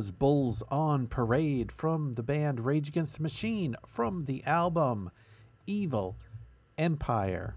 was 0.00 0.10
Bulls 0.10 0.62
on 0.70 1.06
Parade 1.06 1.70
from 1.70 2.14
the 2.14 2.22
band 2.22 2.64
Rage 2.64 2.88
Against 2.88 3.16
the 3.16 3.22
Machine 3.22 3.76
from 3.86 4.24
the 4.24 4.42
album 4.44 5.10
Evil 5.66 6.16
Empire. 6.78 7.54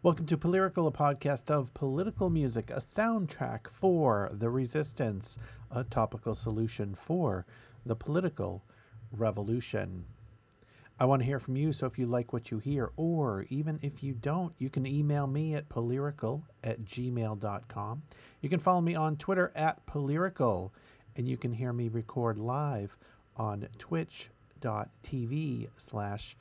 Welcome 0.00 0.26
to 0.26 0.36
Polyrical, 0.36 0.86
a 0.86 0.92
podcast 0.92 1.50
of 1.50 1.74
political 1.74 2.30
music, 2.30 2.70
a 2.70 2.80
soundtrack 2.80 3.66
for 3.66 4.30
the 4.32 4.48
resistance, 4.48 5.36
a 5.72 5.82
topical 5.82 6.36
solution 6.36 6.94
for 6.94 7.46
the 7.84 7.96
political 7.96 8.62
revolution. 9.10 10.04
I 11.00 11.06
want 11.06 11.22
to 11.22 11.26
hear 11.26 11.40
from 11.40 11.56
you, 11.56 11.72
so 11.72 11.86
if 11.86 11.98
you 11.98 12.06
like 12.06 12.32
what 12.32 12.52
you 12.52 12.60
hear, 12.60 12.92
or 12.96 13.44
even 13.48 13.80
if 13.82 14.04
you 14.04 14.14
don't, 14.14 14.54
you 14.58 14.70
can 14.70 14.86
email 14.86 15.26
me 15.26 15.56
at 15.56 15.68
polyrical 15.68 16.44
at 16.62 16.84
gmail.com. 16.84 18.02
You 18.40 18.48
can 18.48 18.60
follow 18.60 18.80
me 18.80 18.94
on 18.94 19.16
Twitter 19.16 19.50
at 19.56 19.84
polyrical, 19.86 20.70
and 21.16 21.28
you 21.28 21.36
can 21.36 21.52
hear 21.52 21.72
me 21.72 21.88
record 21.88 22.38
live 22.38 22.96
on 23.36 23.68
twitch.tv 23.78 25.68
slash 25.76 26.36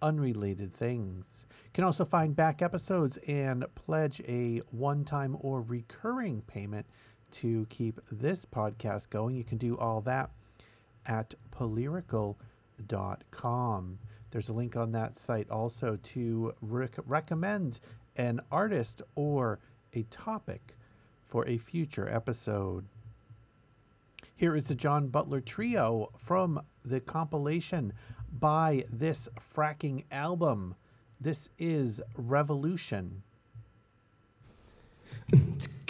unrelated 0.00 0.72
things. 0.72 1.26
You 1.64 1.70
can 1.72 1.84
also 1.84 2.04
find 2.04 2.36
back 2.36 2.60
episodes 2.60 3.16
and 3.26 3.64
pledge 3.74 4.20
a 4.28 4.60
one-time 4.70 5.36
or 5.40 5.62
recurring 5.62 6.42
payment 6.42 6.86
to 7.32 7.66
keep 7.70 8.00
this 8.10 8.44
podcast 8.44 9.08
going. 9.10 9.36
You 9.36 9.44
can 9.44 9.58
do 9.58 9.78
all 9.78 10.00
that 10.02 10.30
at 11.06 11.34
polyrical.com. 11.50 13.98
There's 14.30 14.48
a 14.48 14.52
link 14.52 14.76
on 14.76 14.92
that 14.92 15.16
site 15.16 15.50
also 15.50 15.98
to 16.02 16.54
rec- 16.60 16.98
recommend 17.06 17.80
an 18.16 18.40
artist 18.50 19.02
or 19.14 19.58
a 19.94 20.02
topic 20.04 20.76
for 21.26 21.46
a 21.48 21.58
future 21.58 22.08
episode. 22.08 22.86
Here 24.42 24.56
is 24.56 24.64
the 24.64 24.74
John 24.74 25.06
Butler 25.06 25.40
Trio 25.40 26.10
from 26.18 26.60
the 26.84 26.98
compilation 26.98 27.92
by 28.28 28.86
this 28.90 29.28
fracking 29.54 30.02
album. 30.10 30.74
This 31.20 31.48
is 31.60 32.00
Revolution. 32.16 33.22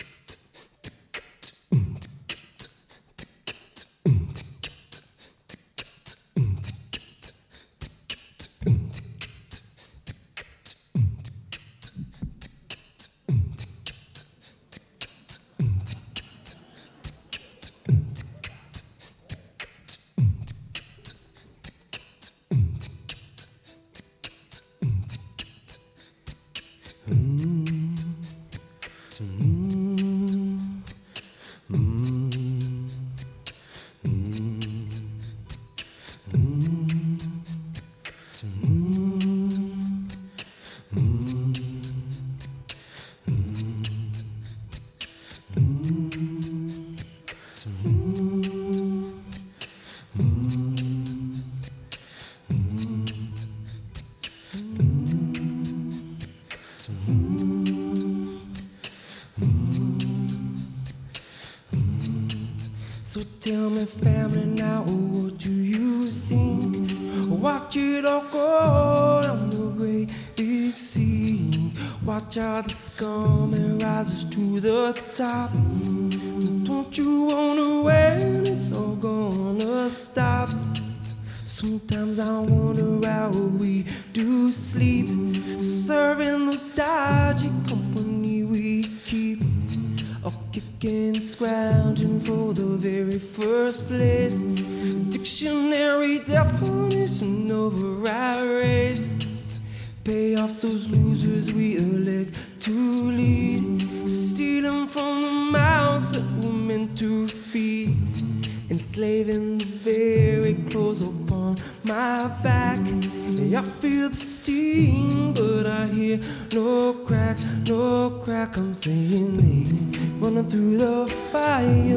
The 109.23 109.65
very 109.85 110.57
clothes 110.69 111.07
upon 111.07 111.55
my 111.85 112.29
back. 112.43 112.77
I 112.79 113.63
feel 113.81 114.09
the 114.09 114.17
steam, 114.17 115.33
but 115.33 115.65
I 115.69 115.87
hear 115.87 116.19
no 116.53 116.93
crack, 117.07 117.39
no 117.69 118.11
crack. 118.25 118.59
I'm 118.59 118.75
saying, 118.75 119.37
lady, 119.37 119.79
running 120.19 120.51
through 120.51 120.79
the 120.79 121.07
fire, 121.31 121.97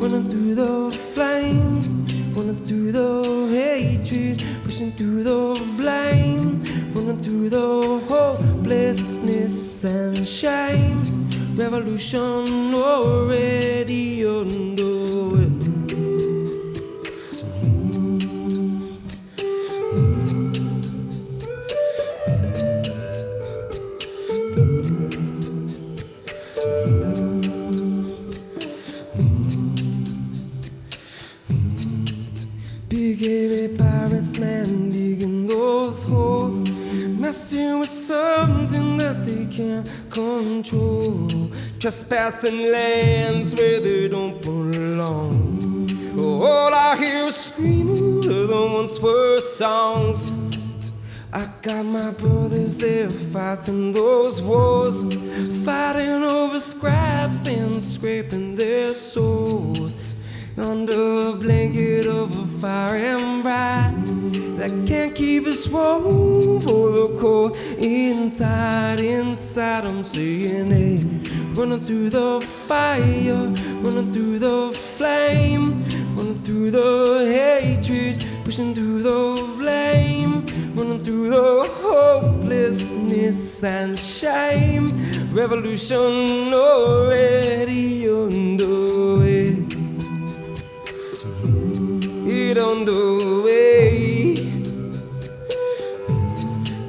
running 0.00 0.30
through 0.30 0.54
the 0.54 0.90
flames, 1.12 1.90
running 2.34 2.56
through 2.64 2.92
the 2.92 3.22
hatred, 3.52 4.42
pushing 4.64 4.92
through 4.92 5.24
the 5.24 5.60
blame, 5.76 6.38
running 6.94 7.22
through 7.22 7.50
the 7.50 8.00
hopelessness 8.08 9.84
and 9.84 10.26
shame. 10.26 11.02
Revolution 11.54 12.72
already 12.72 14.24
underway. 14.26 14.91
Messing 37.52 37.80
with 37.80 37.88
something 37.88 38.98
that 38.98 39.26
they 39.26 39.46
can't 39.46 39.92
control, 40.10 41.28
trespassing 41.78 42.72
lands 42.72 43.54
where 43.54 43.80
they 43.80 44.08
don't 44.08 44.40
belong. 44.42 45.60
All 46.18 46.72
I 46.74 46.96
hear 46.96 47.26
is 47.26 47.36
screaming 47.36 48.18
of 48.18 48.48
the 48.48 48.70
once 48.74 49.00
were 49.00 49.40
songs. 49.40 50.38
I 51.32 51.46
got 51.62 51.84
my 51.84 52.10
brothers 52.12 52.78
there 52.78 53.08
fighting 53.08 53.92
those 53.92 54.42
wars, 54.42 55.02
fighting 55.64 56.22
over 56.24 56.58
scraps 56.58 57.48
and 57.48 57.74
scraping 57.74 58.56
their 58.56 58.88
souls 58.88 60.01
under 60.58 61.30
a 61.30 61.32
blanket 61.32 62.06
of 62.06 62.30
a 62.38 62.46
fire 62.60 62.96
and 62.96 63.42
bright 63.42 63.92
that 64.58 64.70
can't 64.86 65.14
keep 65.14 65.46
us 65.46 65.66
warm 65.68 66.60
for 66.60 66.90
the 66.90 67.16
cold 67.20 67.56
inside. 67.78 69.00
Inside, 69.00 69.86
I'm 69.86 70.02
seeing 70.02 70.70
it 70.70 71.04
running 71.56 71.80
through 71.80 72.10
the 72.10 72.40
fire, 72.40 73.46
running 73.82 74.12
through 74.12 74.38
the 74.38 74.72
flame, 74.72 75.62
running 76.16 76.38
through 76.44 76.70
the 76.70 77.26
hatred, 77.32 78.24
pushing 78.44 78.74
through 78.74 79.02
the 79.02 79.42
blame, 79.58 80.44
running 80.76 81.02
through 81.02 81.30
the 81.30 81.64
hopelessness 81.82 83.64
and 83.64 83.98
shame. 83.98 84.84
Revolution 85.32 86.52
already 86.52 88.06
underway. 88.08 89.31
It 92.52 92.58
on 92.58 92.84
the 92.84 93.42
way. 93.46 94.34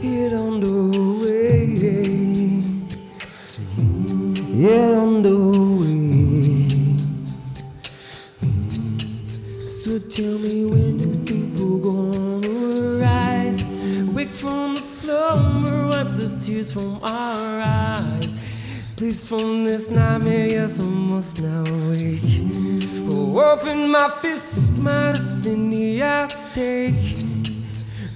It 0.04 0.34
on 0.34 0.60
the 0.60 0.74
way. 1.24 1.78
It 4.60 4.98
on 4.98 5.24
the 5.24 5.38
way. 5.80 6.44
So 9.70 10.00
tell 10.10 10.38
me 10.40 10.66
when 10.66 10.98
we're 11.56 11.80
gonna 11.80 13.00
rise. 13.00 13.64
Wake 14.14 14.34
from 14.34 14.76
the 14.76 14.82
slumber, 14.82 15.88
wipe 15.88 16.18
the 16.18 16.28
tears 16.44 16.74
from 16.74 17.00
our 17.04 17.62
eyes. 17.62 18.36
Please 19.04 19.28
from 19.28 19.66
this 19.66 19.92
nightmare, 19.92 20.48
yes, 20.48 20.80
I 20.80 20.90
must 20.90 21.44
now 21.44 21.64
wake. 21.90 22.22
Oh, 23.12 23.38
open 23.52 23.92
my 23.92 24.10
fist, 24.22 24.82
my 24.82 25.12
destiny 25.12 26.02
I 26.02 26.30
take. 26.54 27.18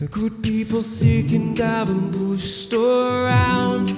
Good 0.10 0.42
people 0.42 0.78
sick 0.78 1.34
and 1.34 1.58
dying 1.58 2.14
pushed 2.14 2.72
around. 2.74 3.92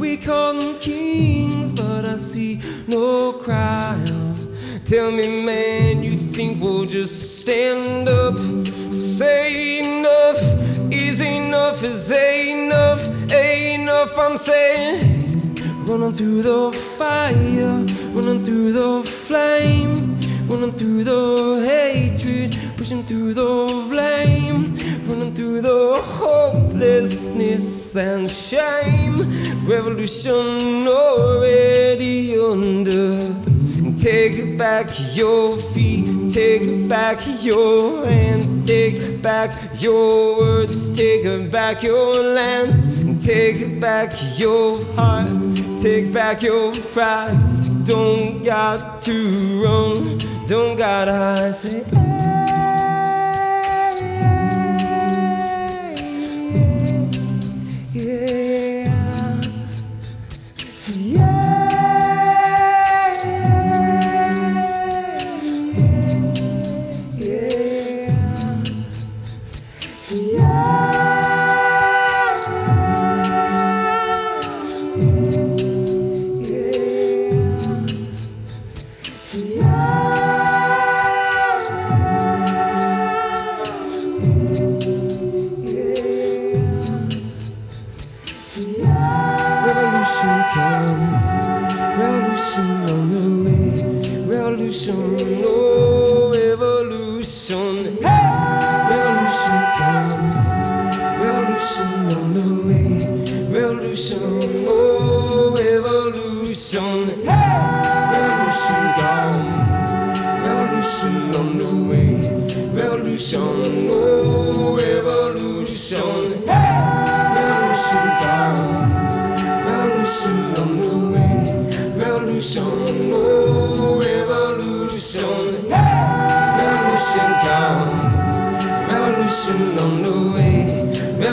We 0.00 0.16
call 0.16 0.54
them 0.54 0.80
kings, 0.80 1.72
but 1.74 2.06
I 2.06 2.16
see 2.16 2.60
no 2.88 3.34
crowns. 3.34 4.82
Tell 4.82 5.12
me, 5.12 5.46
man, 5.46 6.02
you 6.02 6.10
think 6.10 6.60
we'll 6.60 6.86
just 6.86 7.42
stand 7.42 8.08
up? 8.08 8.36
Say 8.90 9.78
enough 9.78 10.42
is 10.92 11.20
enough, 11.20 11.84
is 11.84 12.10
enough, 12.10 13.06
enough. 13.30 14.18
I'm 14.18 14.36
saying. 14.38 15.21
Running 15.84 16.12
through 16.12 16.42
the 16.42 16.72
fire, 16.98 17.84
running 18.14 18.44
through 18.44 18.72
the 18.72 19.02
flame, 19.02 19.92
running 20.48 20.72
through 20.72 21.04
the 21.04 21.60
hatred, 21.66 22.56
pushing 22.76 23.02
through 23.02 23.34
the 23.34 23.86
blame, 23.90 24.76
running 25.08 25.34
through 25.34 25.60
the 25.60 26.00
hopelessness 26.02 27.96
and 27.96 28.30
shame. 28.30 29.16
Revolution 29.66 30.86
already 30.88 32.38
under. 32.38 33.18
Take 33.98 34.58
back 34.58 34.88
your 35.14 35.56
feet, 35.56 36.10
take 36.32 36.88
back 36.88 37.20
your 37.40 38.04
hands, 38.04 38.64
take 38.66 39.22
back 39.22 39.54
your 39.80 40.38
words, 40.38 40.90
take 40.90 41.50
back 41.52 41.82
your 41.82 42.22
land, 42.34 42.74
take 43.22 43.80
back 43.80 44.12
your 44.36 44.84
heart, 44.94 45.30
take 45.82 46.12
back 46.12 46.42
your 46.42 46.72
pride. 46.94 47.36
Don't 47.84 48.44
got 48.44 49.02
to 49.02 49.62
run, 49.64 50.18
don't 50.46 50.78
gotta 50.78 51.52
say. 51.52 51.82
Yeah, 57.92 58.41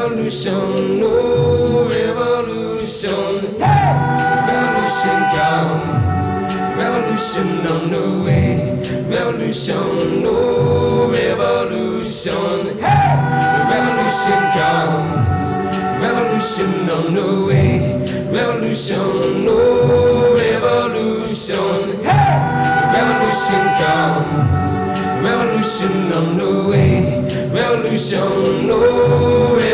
revolution, 0.09 0.99
no 0.99 1.87
revolution. 1.87 3.37
Hey! 3.61 3.93
Revolution 4.49 5.19
comes, 5.35 6.03
revolution 6.77 7.49
on 7.69 7.83
the 7.91 8.01
way. 8.25 8.57
Revolution, 9.07 10.23
no 10.23 11.11
revolution. 11.11 12.33
Hey! 12.79 13.13
Revolution 13.69 14.41
comes, 14.57 15.29
revolution 16.01 16.73
on 16.89 17.13
the 17.13 17.27
way. 17.47 17.77
Revolution, 18.31 19.45
no 19.45 19.57
revolution. 20.35 21.69
Revolution 22.95 23.63
comes, 23.79 24.51
revolution 25.23 25.95
on 26.13 26.37
the 26.37 26.49
way. 26.69 26.89
Revolution, 27.51 28.67
no 28.67 28.77
revolution. 28.77 29.68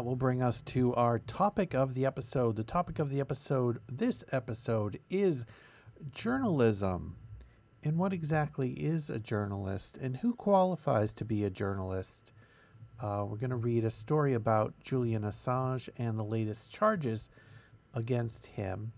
That 0.00 0.06
will 0.06 0.16
bring 0.16 0.40
us 0.40 0.62
to 0.62 0.94
our 0.94 1.18
topic 1.18 1.74
of 1.74 1.92
the 1.92 2.06
episode. 2.06 2.56
The 2.56 2.64
topic 2.64 2.98
of 2.98 3.10
the 3.10 3.20
episode, 3.20 3.80
this 3.86 4.24
episode, 4.32 4.98
is 5.10 5.44
journalism. 6.10 7.16
And 7.84 7.98
what 7.98 8.14
exactly 8.14 8.70
is 8.70 9.10
a 9.10 9.18
journalist? 9.18 9.98
And 10.00 10.16
who 10.16 10.32
qualifies 10.32 11.12
to 11.12 11.26
be 11.26 11.44
a 11.44 11.50
journalist? 11.50 12.32
Uh, 12.98 13.26
we're 13.28 13.36
going 13.36 13.50
to 13.50 13.56
read 13.56 13.84
a 13.84 13.90
story 13.90 14.32
about 14.32 14.72
Julian 14.82 15.24
Assange 15.24 15.90
and 15.98 16.18
the 16.18 16.24
latest 16.24 16.72
charges 16.72 17.28
against 17.92 18.46
him. 18.46 18.92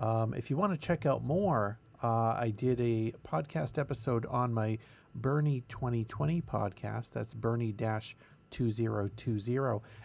Um, 0.00 0.34
if 0.34 0.50
you 0.50 0.58
want 0.58 0.78
to 0.78 0.86
check 0.86 1.06
out 1.06 1.24
more, 1.24 1.78
uh, 2.02 2.36
I 2.38 2.52
did 2.54 2.78
a 2.78 3.14
podcast 3.26 3.78
episode 3.78 4.26
on 4.26 4.52
my 4.52 4.76
Bernie 5.14 5.64
2020 5.70 6.42
podcast. 6.42 7.08
That's 7.14 7.32
Bernie 7.32 7.72
2020. 7.72 8.16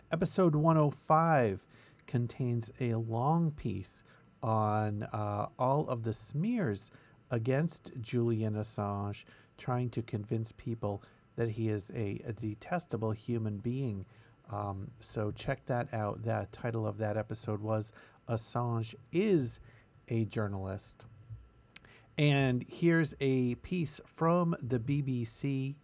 Episode 0.10 0.56
105 0.56 1.68
contains 2.06 2.72
a 2.80 2.96
long 2.96 3.52
piece 3.52 4.06
on 4.42 5.04
uh, 5.04 5.48
all 5.60 5.86
of 5.90 6.04
the 6.04 6.14
smears 6.14 6.92
against 7.30 7.92
Julian 8.00 8.54
Assange, 8.54 9.26
trying 9.58 9.90
to 9.90 10.02
convince 10.02 10.54
people 10.54 11.04
that 11.36 11.50
he 11.50 11.68
is 11.68 11.92
a, 11.94 12.22
a 12.26 12.32
detestable 12.32 13.12
human 13.12 13.58
being. 13.58 14.06
Um, 14.50 14.90
so 15.00 15.30
check 15.32 15.66
that 15.66 15.94
out. 15.94 16.24
The 16.24 16.48
title 16.54 16.88
of 16.88 16.98
that 17.00 17.18
episode 17.18 17.60
was 17.62 17.92
Assange 18.30 18.96
is 19.12 19.60
a 20.08 20.24
Journalist. 20.24 21.04
And 22.18 22.64
here's 22.70 23.14
a 23.20 23.56
piece 23.56 24.00
from 24.16 24.56
the 24.62 24.80
BBC 24.80 25.76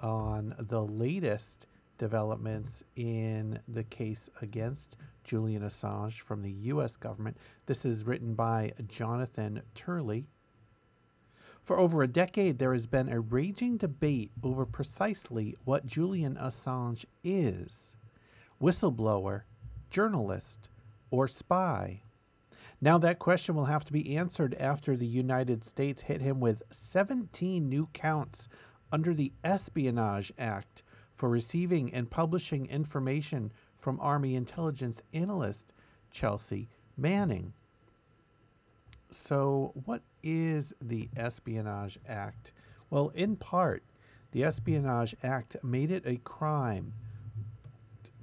on 0.00 0.56
the 0.58 0.82
latest 0.82 1.67
developments 1.98 2.82
in 2.96 3.60
the 3.68 3.84
case 3.84 4.30
against 4.40 4.96
Julian 5.24 5.62
Assange 5.62 6.20
from 6.20 6.42
the 6.42 6.50
US 6.50 6.96
government. 6.96 7.36
This 7.66 7.84
is 7.84 8.04
written 8.04 8.34
by 8.34 8.72
Jonathan 8.86 9.62
Turley. 9.74 10.26
For 11.62 11.78
over 11.78 12.02
a 12.02 12.08
decade, 12.08 12.58
there 12.58 12.72
has 12.72 12.86
been 12.86 13.10
a 13.10 13.20
raging 13.20 13.76
debate 13.76 14.30
over 14.42 14.64
precisely 14.64 15.54
what 15.64 15.86
Julian 15.86 16.36
Assange 16.36 17.04
is 17.22 17.94
whistleblower, 18.60 19.42
journalist, 19.90 20.68
or 21.10 21.28
spy. 21.28 22.02
Now, 22.80 22.98
that 22.98 23.18
question 23.18 23.54
will 23.54 23.66
have 23.66 23.84
to 23.84 23.92
be 23.92 24.16
answered 24.16 24.54
after 24.58 24.96
the 24.96 25.06
United 25.06 25.64
States 25.64 26.02
hit 26.02 26.20
him 26.20 26.40
with 26.40 26.62
17 26.70 27.68
new 27.68 27.88
counts 27.92 28.48
under 28.90 29.12
the 29.14 29.32
Espionage 29.44 30.32
Act 30.38 30.82
for 31.18 31.28
receiving 31.28 31.92
and 31.92 32.10
publishing 32.10 32.66
information 32.66 33.52
from 33.76 34.00
Army 34.00 34.36
intelligence 34.36 35.02
analyst 35.12 35.74
Chelsea 36.10 36.68
Manning. 36.96 37.52
So, 39.10 39.72
what 39.84 40.02
is 40.22 40.72
the 40.80 41.08
Espionage 41.16 41.98
Act? 42.06 42.52
Well, 42.88 43.10
in 43.14 43.36
part, 43.36 43.82
the 44.32 44.44
Espionage 44.44 45.14
Act 45.22 45.56
made 45.62 45.90
it 45.90 46.04
a 46.06 46.16
crime 46.18 46.94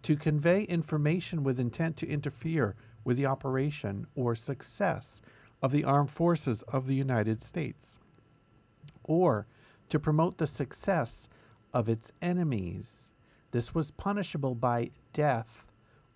to 0.04 0.16
convey 0.16 0.64
information 0.64 1.44
with 1.44 1.60
intent 1.60 1.98
to 1.98 2.08
interfere 2.08 2.76
with 3.04 3.18
the 3.18 3.26
operation 3.26 4.08
or 4.16 4.36
success 4.36 5.22
of 5.62 5.72
the 5.72 5.84
armed 5.84 6.12
forces 6.12 6.62
of 6.64 6.86
the 6.88 6.96
United 6.96 7.42
States, 7.42 7.98
or 9.04 9.48
to 9.90 10.00
promote 10.00 10.38
the 10.38 10.48
success 10.48 11.28
of 11.76 11.90
its 11.90 12.14
enemies. 12.22 13.12
This 13.52 13.76
was 13.76 13.92
punishable 13.92 14.56
by 14.56 14.92
death 15.12 15.66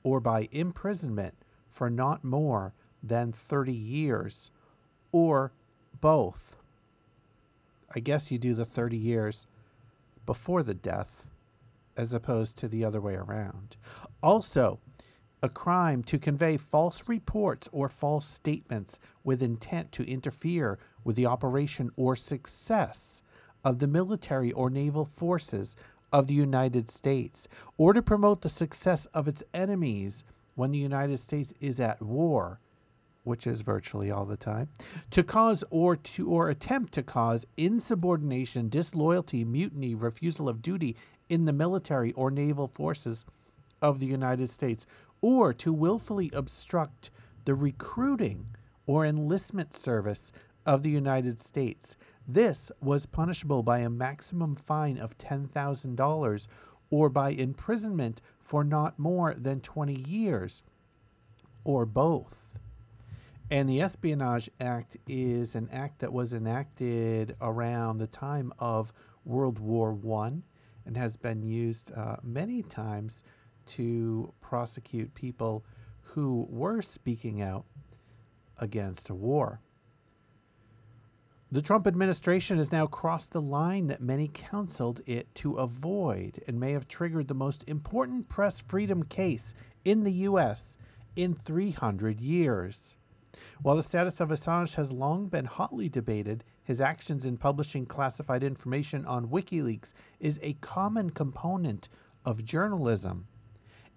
or 0.01 0.21
by 0.21 0.47
imprisonment 0.53 1.35
for 1.69 1.89
not 1.89 2.23
more 2.23 2.73
than 3.03 3.33
30 3.33 3.73
years, 3.73 4.51
or 5.11 5.51
both. 5.99 6.55
I 7.93 7.99
guess 7.99 8.31
you 8.31 8.37
do 8.39 8.53
the 8.53 8.65
30 8.65 8.95
years 8.97 9.47
before 10.25 10.63
the 10.63 10.73
death 10.73 11.25
as 11.97 12.13
opposed 12.13 12.57
to 12.59 12.69
the 12.69 12.85
other 12.85 13.01
way 13.01 13.15
around. 13.15 13.75
Also, 14.23 14.79
a 15.41 15.49
crime 15.49 16.03
to 16.03 16.17
convey 16.17 16.55
false 16.55 17.03
reports 17.07 17.67
or 17.71 17.89
false 17.89 18.25
statements 18.25 18.97
with 19.23 19.43
intent 19.43 19.91
to 19.93 20.09
interfere 20.09 20.79
with 21.03 21.17
the 21.17 21.25
operation 21.25 21.91
or 21.97 22.15
success 22.15 23.21
of 23.63 23.79
the 23.79 23.87
military 23.87 24.51
or 24.51 24.69
naval 24.69 25.05
forces 25.05 25.75
of 26.11 26.27
the 26.27 26.33
United 26.33 26.89
States, 26.89 27.47
or 27.77 27.93
to 27.93 28.01
promote 28.01 28.41
the 28.41 28.49
success 28.49 29.05
of 29.13 29.27
its 29.27 29.43
enemies 29.53 30.23
when 30.55 30.71
the 30.71 30.79
United 30.79 31.17
States 31.17 31.53
is 31.59 31.79
at 31.79 32.01
war, 32.01 32.59
which 33.23 33.45
is 33.45 33.61
virtually 33.61 34.09
all 34.09 34.25
the 34.25 34.37
time, 34.37 34.69
to 35.11 35.23
cause 35.23 35.63
or 35.69 35.95
to 35.95 36.29
or 36.29 36.49
attempt 36.49 36.93
to 36.93 37.03
cause 37.03 37.45
insubordination, 37.57 38.69
disloyalty, 38.69 39.45
mutiny, 39.45 39.93
refusal 39.93 40.49
of 40.49 40.61
duty 40.61 40.95
in 41.29 41.45
the 41.45 41.53
military 41.53 42.11
or 42.13 42.31
naval 42.31 42.67
forces 42.67 43.25
of 43.81 43.99
the 43.99 44.07
United 44.07 44.49
States, 44.49 44.87
or 45.21 45.53
to 45.53 45.71
willfully 45.71 46.31
obstruct 46.33 47.09
the 47.45 47.53
recruiting 47.53 48.45
or 48.87 49.05
enlistment 49.05 49.73
service 49.73 50.31
of 50.65 50.81
the 50.83 50.89
United 50.89 51.39
States. 51.39 51.95
This 52.31 52.71
was 52.79 53.07
punishable 53.07 53.63
by 53.63 53.79
a 53.79 53.89
maximum 53.89 54.55
fine 54.55 54.99
of 54.99 55.17
$10,000 55.17 56.47
or 56.91 57.09
by 57.09 57.29
imprisonment 57.31 58.21
for 58.39 58.63
not 58.63 58.99
more 58.99 59.33
than 59.33 59.61
20 59.61 59.95
years, 59.95 60.61
or 61.63 61.87
both. 61.87 62.43
And 63.49 63.67
the 63.67 63.81
Espionage 63.81 64.47
Act 64.59 64.95
is 65.07 65.55
an 65.55 65.69
act 65.71 66.01
that 66.01 66.13
was 66.13 66.31
enacted 66.31 67.35
around 67.41 67.97
the 67.97 68.05
time 68.05 68.53
of 68.59 68.93
World 69.25 69.57
War 69.57 69.97
I 70.21 70.33
and 70.85 70.95
has 70.95 71.17
been 71.17 71.41
used 71.41 71.91
uh, 71.95 72.17
many 72.21 72.61
times 72.61 73.23
to 73.69 74.31
prosecute 74.39 75.15
people 75.15 75.65
who 76.01 76.45
were 76.47 76.83
speaking 76.83 77.41
out 77.41 77.65
against 78.59 79.09
a 79.09 79.15
war. 79.15 79.61
The 81.51 81.63
Trump 81.63 81.87
administration 81.87 82.57
has 82.57 82.71
now 82.71 82.85
crossed 82.85 83.31
the 83.31 83.41
line 83.41 83.87
that 83.87 84.03
many 84.03 84.29
counseled 84.31 85.01
it 85.07 85.33
to 85.35 85.55
avoid 85.55 86.43
and 86.45 86.59
may 86.59 86.73
have 86.73 86.87
triggered 86.87 87.27
the 87.27 87.33
most 87.33 87.63
important 87.67 88.29
press 88.29 88.59
freedom 88.59 89.01
case 89.01 89.55
in 89.83 90.03
the 90.03 90.11
U.S. 90.11 90.77
in 91.15 91.33
300 91.33 92.21
years. 92.21 92.93
While 93.63 93.77
the 93.77 93.81
status 93.81 94.19
of 94.19 94.29
Assange 94.29 94.75
has 94.75 94.91
long 94.91 95.27
been 95.27 95.45
hotly 95.45 95.89
debated, 95.89 96.43
his 96.63 96.79
actions 96.79 97.25
in 97.25 97.37
publishing 97.37 97.87
classified 97.87 98.43
information 98.43 99.03
on 99.07 99.29
WikiLeaks 99.29 99.93
is 100.19 100.39
a 100.43 100.53
common 100.61 101.09
component 101.09 101.89
of 102.23 102.45
journalism. 102.45 103.25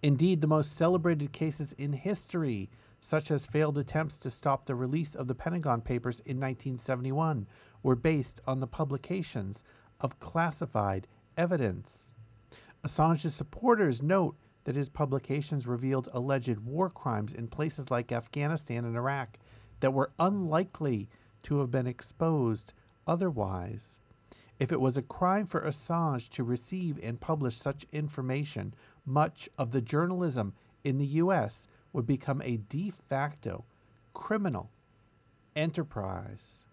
Indeed, 0.02 0.40
the 0.40 0.46
most 0.46 0.74
celebrated 0.74 1.32
cases 1.32 1.74
in 1.76 1.92
history, 1.92 2.70
such 3.02 3.30
as 3.32 3.44
failed 3.44 3.76
attempts 3.76 4.16
to 4.16 4.30
stop 4.30 4.64
the 4.64 4.76
release 4.76 5.14
of 5.14 5.26
the 5.26 5.34
Pentagon 5.34 5.82
Papers 5.82 6.20
in 6.20 6.38
1971, 6.38 7.48
were 7.82 7.96
based 7.96 8.40
on 8.46 8.60
the 8.60 8.66
publications 8.66 9.64
of 10.00 10.20
classified 10.20 11.08
evidence. 11.36 12.12
Assange's 12.84 13.34
supporters 13.34 14.02
note 14.02 14.36
that 14.64 14.76
his 14.76 14.88
publications 14.88 15.66
revealed 15.66 16.08
alleged 16.12 16.60
war 16.60 16.88
crimes 16.88 17.32
in 17.32 17.48
places 17.48 17.90
like 17.90 18.12
Afghanistan 18.12 18.84
and 18.84 18.96
Iraq 18.96 19.36
that 19.80 19.92
were 19.92 20.12
unlikely 20.20 21.08
to 21.42 21.58
have 21.58 21.72
been 21.72 21.88
exposed 21.88 22.72
otherwise. 23.04 23.98
If 24.60 24.70
it 24.70 24.80
was 24.80 24.96
a 24.96 25.02
crime 25.02 25.46
for 25.46 25.60
Assange 25.60 26.28
to 26.30 26.44
receive 26.44 27.00
and 27.02 27.20
publish 27.20 27.56
such 27.56 27.84
information, 27.90 28.74
much 29.04 29.48
of 29.58 29.72
the 29.72 29.82
journalism 29.82 30.54
in 30.84 30.98
the 30.98 31.06
U.S. 31.06 31.66
would 31.92 32.06
become 32.06 32.42
a 32.42 32.56
de 32.56 32.90
facto 32.90 33.64
criminal 34.14 34.70
enterprise. 35.56 36.64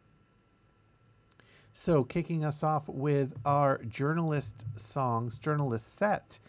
So, 1.73 2.03
kicking 2.03 2.43
us 2.43 2.63
off 2.63 2.89
with 2.89 3.33
our 3.45 3.77
journalist 3.83 4.65
songs, 4.75 5.37
journalist 5.37 5.95
set 5.95 6.39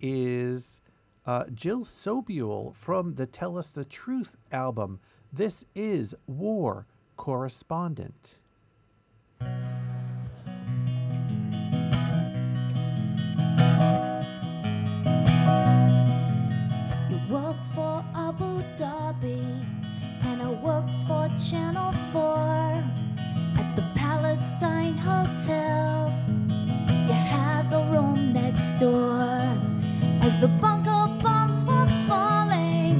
is 0.00 0.80
uh, 1.26 1.44
Jill 1.52 1.84
Sobule 1.84 2.74
from 2.74 3.14
the 3.14 3.26
Tell 3.26 3.58
Us 3.58 3.68
the 3.68 3.84
Truth 3.84 4.36
album. 4.52 5.00
This 5.32 5.64
is 5.74 6.14
War 6.26 6.86
Correspondent. 7.16 8.38
Work 20.66 20.84
for 21.06 21.30
Channel 21.38 21.92
4 22.12 22.82
at 23.56 23.76
the 23.76 23.84
Palestine 23.94 24.98
Hotel. 24.98 26.12
You 27.06 27.12
had 27.12 27.70
the 27.70 27.82
room 27.92 28.32
next 28.32 28.72
door 28.72 29.20
as 30.26 30.40
the 30.40 30.48
bunker 30.48 31.06
bombs 31.22 31.62
were 31.62 31.88
falling, 32.08 32.96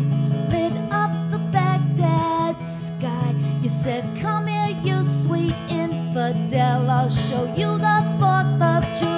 lit 0.49 0.75
up 0.93 1.11
the 1.33 1.41
Baghdad 1.51 2.57
sky. 2.61 3.35
You 3.61 3.69
said, 3.69 4.05
Come 4.21 4.47
here, 4.47 4.79
you 4.85 5.05
sweet 5.05 5.57
infidel, 5.69 6.89
I'll 6.89 7.11
show 7.11 7.45
you 7.57 7.79
the 7.79 7.99
4th 8.21 8.63
of 8.63 8.99
July. 9.01 9.16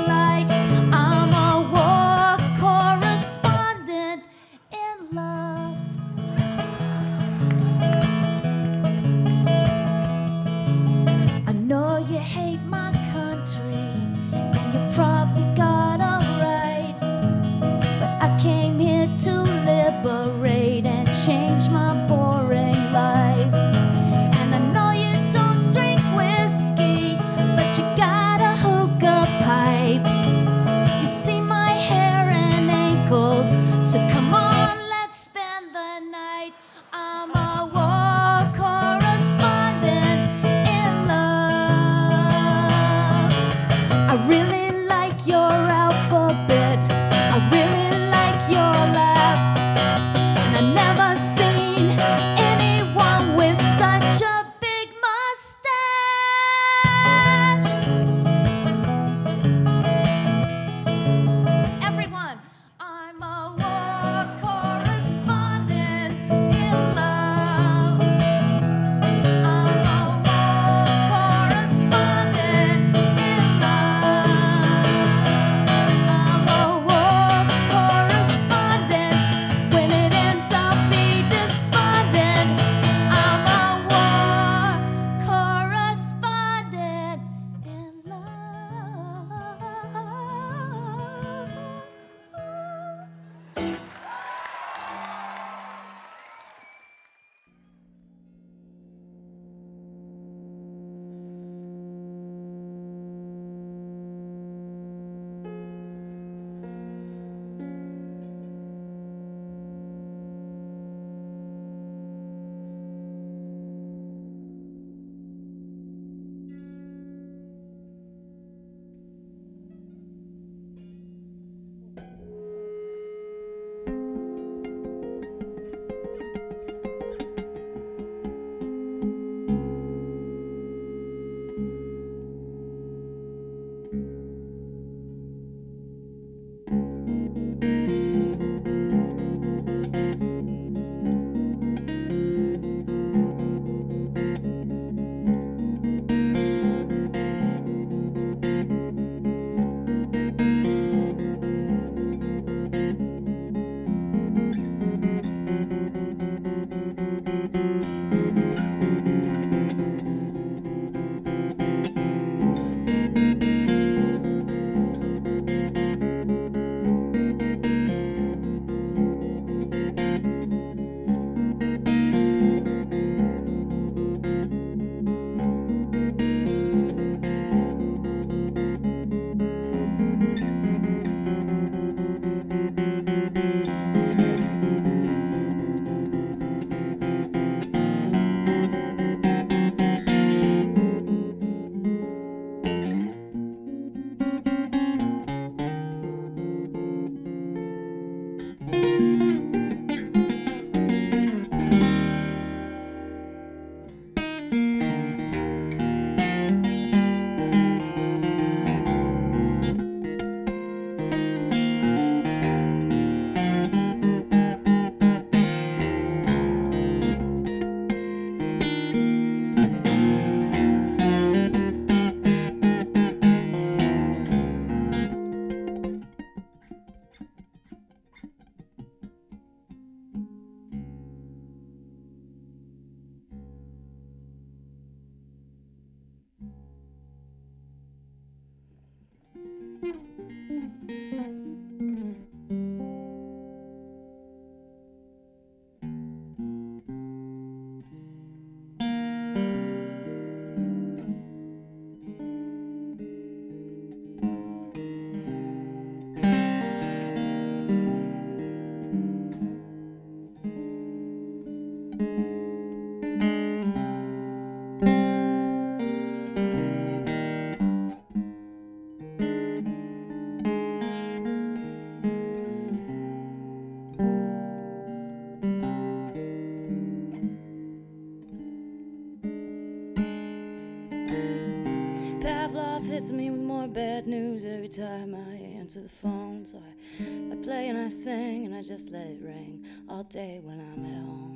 Every 284.68 284.84
time 284.84 285.14
I 285.14 285.34
answer 285.58 285.80
the 285.80 285.88
phone. 285.88 286.44
So 286.44 286.58
I, 286.58 287.32
I 287.32 287.36
play 287.42 287.68
and 287.68 287.78
I 287.78 287.88
sing 287.88 288.44
and 288.46 288.54
I 288.54 288.62
just 288.62 288.90
let 288.90 289.06
it 289.06 289.20
ring 289.20 289.64
all 289.88 290.02
day 290.04 290.40
when 290.42 290.60
I'm 290.60 290.84
at 290.84 291.04
home. 291.04 291.34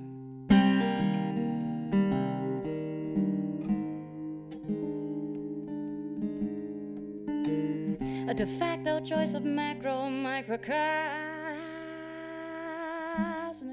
A 8.29 8.35
de 8.35 8.47
facto 8.47 9.01
choice 9.01 9.35
of 9.35 9.45
macro 9.45 10.09
microcosmic 10.09 10.73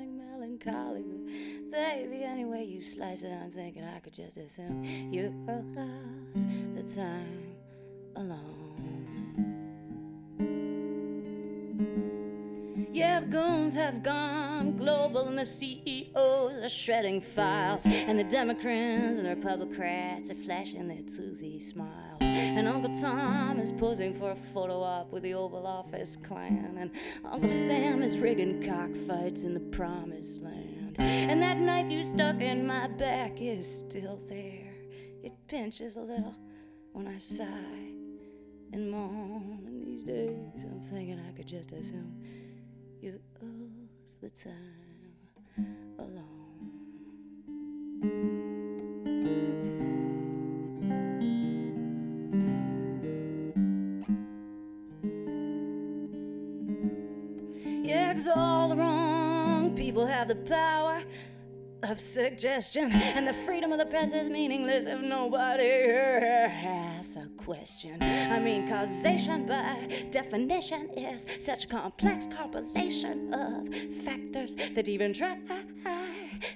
melancholy. 0.10 1.04
But 1.70 1.80
baby, 1.80 2.24
any 2.24 2.46
way 2.46 2.64
you 2.64 2.82
slice 2.82 3.24
it, 3.24 3.32
I'm 3.32 3.52
thinking 3.52 3.84
I 3.84 4.00
could 4.00 4.14
just 4.14 4.38
assume 4.38 4.84
you 4.84 5.34
lost 5.48 6.48
the 6.76 6.84
time 6.96 7.56
alone. 8.16 8.59
Yeah, 13.00 13.22
the 13.22 13.28
goons 13.28 13.74
have 13.76 14.04
gone 14.04 14.76
global 14.76 15.30
and 15.30 15.40
the 15.40 15.46
CEOs 15.46 16.66
are 16.66 16.68
shredding 16.68 17.22
files. 17.22 17.86
And 17.86 18.20
the 18.20 18.26
Democrats 18.26 19.16
and 19.16 19.26
the 19.26 19.38
Republicans 19.38 20.30
are 20.30 20.36
flashing 20.36 20.90
their 20.90 21.04
toothy 21.04 21.62
smiles. 21.62 22.18
And 22.20 22.68
Uncle 22.68 22.94
Tom 23.00 23.58
is 23.58 23.72
posing 23.72 24.20
for 24.20 24.32
a 24.32 24.36
photo 24.36 24.84
op 24.84 25.14
with 25.14 25.24
the 25.24 25.34
Oval 25.34 25.66
Office 25.66 26.18
clan. 26.28 26.76
And 26.78 26.92
Uncle 27.24 27.48
Sam 27.48 28.04
is 28.04 28.18
rigging 28.18 28.68
cockfights 28.68 29.44
in 29.44 29.54
the 29.54 29.62
promised 29.62 30.42
land. 30.42 30.98
And 31.00 31.42
that 31.42 31.56
knife 31.58 31.90
you 31.90 32.04
stuck 32.04 32.42
in 32.42 32.68
my 32.68 32.90
back 32.90 33.40
is 33.40 33.80
still 33.80 34.20
there. 34.28 34.74
It 35.24 35.32
pinches 35.48 35.96
a 35.96 36.02
little 36.02 36.36
when 36.92 37.08
I 37.08 37.18
sigh 37.18 37.94
and 38.74 38.92
moan. 38.92 39.64
And 39.66 39.86
these 39.86 40.04
days 40.04 40.66
I'm 40.66 40.82
thinking 40.82 41.18
I 41.18 41.32
could 41.32 41.48
just 41.48 41.72
assume 41.72 42.19
you 43.02 43.20
lose 43.42 44.18
the 44.22 44.30
time 44.30 44.56
alone. 45.98 46.26
Yeah, 57.84 58.14
'cause 58.14 58.28
all 58.28 58.70
the 58.70 58.76
wrong 58.76 59.76
people 59.76 60.06
have 60.06 60.28
the 60.28 60.36
power 60.36 61.02
of 61.84 62.00
suggestion, 62.00 62.92
and 62.92 63.28
the 63.28 63.34
freedom 63.46 63.72
of 63.72 63.78
the 63.78 63.86
press 63.86 64.12
is 64.12 64.30
meaningless 64.30 64.86
if 64.86 65.00
nobody 65.00 65.92
asks 65.92 67.16
a 67.16 67.28
question. 67.38 68.02
I 68.02 68.40
mean, 68.40 68.68
causation 68.68 69.46
by 69.46 70.08
definition 70.12 70.90
is 70.98 71.26
such 71.40 71.70
complex 71.70 72.28
compilation 72.36 73.34
of 73.34 73.70
factors 74.04 74.56
that 74.76 74.88
even 74.90 75.14
try 75.14 75.38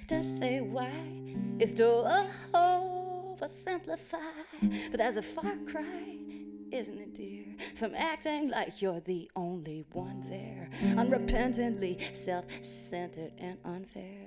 to 0.08 0.22
say 0.22 0.60
why 0.60 0.92
is 1.58 1.74
to 1.74 1.84
oversimplify. 2.54 3.98
But 4.90 4.98
that's 4.98 5.16
a 5.16 5.22
far 5.22 5.56
cry 5.66 6.18
isn't 6.74 6.98
it, 6.98 7.14
dear? 7.14 7.44
From 7.76 7.94
acting 7.94 8.48
like 8.48 8.82
you're 8.82 9.00
the 9.00 9.30
only 9.36 9.86
one 9.92 10.26
there, 10.28 10.68
unrepentantly 10.82 12.16
self 12.16 12.44
centered 12.62 13.32
and 13.38 13.58
unfair. 13.64 14.26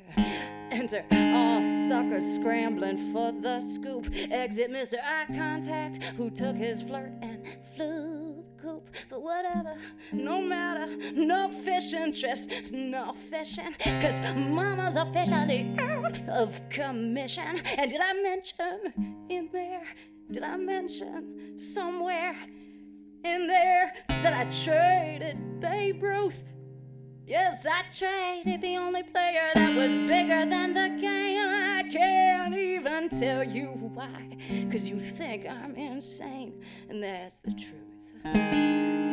Enter 0.71 1.03
all 1.11 1.65
suckers 1.89 2.25
scrambling 2.35 3.11
for 3.11 3.33
the 3.33 3.59
scoop. 3.59 4.09
Exit 4.31 4.71
Mr. 4.71 4.95
Eye 5.03 5.25
Contact, 5.35 6.01
who 6.15 6.29
took 6.29 6.55
his 6.55 6.81
flirt 6.81 7.11
and 7.21 7.45
flew 7.75 8.45
the 8.55 8.61
coop. 8.61 8.89
But 9.09 9.21
whatever, 9.21 9.75
no 10.13 10.41
matter, 10.41 10.87
no 11.11 11.49
fishing 11.65 12.13
trips, 12.13 12.47
no 12.71 13.13
fishing. 13.29 13.75
Cause 14.01 14.19
mama's 14.21 14.95
officially 14.95 15.75
out 15.79 16.17
of 16.29 16.61
commission. 16.69 17.59
And 17.65 17.91
did 17.91 17.99
I 17.99 18.13
mention 18.13 19.25
in 19.29 19.49
there? 19.51 19.83
Did 20.29 20.43
I 20.43 20.57
mention 20.57 21.57
somewhere 21.57 22.35
in 23.23 23.47
there 23.47 23.93
that 24.09 24.33
I 24.33 24.43
traded 24.49 25.61
Babe 25.61 26.03
Ruth? 26.03 26.43
Yes, 27.25 27.65
I 27.65 27.83
traded 27.89 28.61
the 28.61 28.75
only 28.75 29.03
player 29.03 29.51
that 29.55 29.75
was 29.75 29.91
bigger 30.07 30.45
than 30.45 30.73
the 30.73 30.97
game. 30.99 31.47
I 31.47 31.83
can't 31.89 32.53
even 32.53 33.07
tell 33.09 33.43
you 33.43 33.67
why, 33.93 34.37
cause 34.69 34.89
you 34.89 34.99
think 34.99 35.45
I'm 35.45 35.75
insane, 35.75 36.61
and 36.89 37.01
that's 37.01 37.35
the 37.45 37.51
truth. 37.51 39.06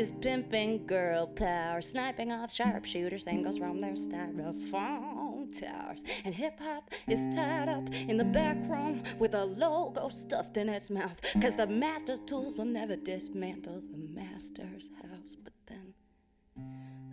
Is 0.00 0.12
pimping 0.22 0.86
girl 0.86 1.26
power, 1.26 1.82
sniping 1.82 2.32
off 2.32 2.50
sharpshooter 2.50 3.18
singles 3.18 3.58
from 3.58 3.82
their 3.82 3.92
styrofoam 3.92 5.60
towers. 5.60 6.02
And 6.24 6.34
hip 6.34 6.58
hop 6.58 6.90
is 7.06 7.36
tied 7.36 7.68
up 7.68 7.86
in 7.92 8.16
the 8.16 8.24
back 8.24 8.56
room 8.66 9.02
with 9.18 9.34
a 9.34 9.44
logo 9.44 10.08
stuffed 10.08 10.56
in 10.56 10.70
its 10.70 10.88
mouth. 10.88 11.18
Cause 11.42 11.54
the 11.54 11.66
master's 11.66 12.20
tools 12.20 12.56
will 12.56 12.64
never 12.64 12.96
dismantle 12.96 13.82
the 13.90 13.98
master's 13.98 14.88
house. 15.02 15.36
But 15.44 15.52
then 15.66 15.92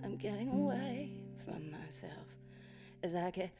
I'm 0.01 0.15
getting 0.15 0.47
away 0.47 1.11
from 1.43 1.69
myself 1.69 2.27
as 3.03 3.15
I 3.15 3.31
get 3.31 3.51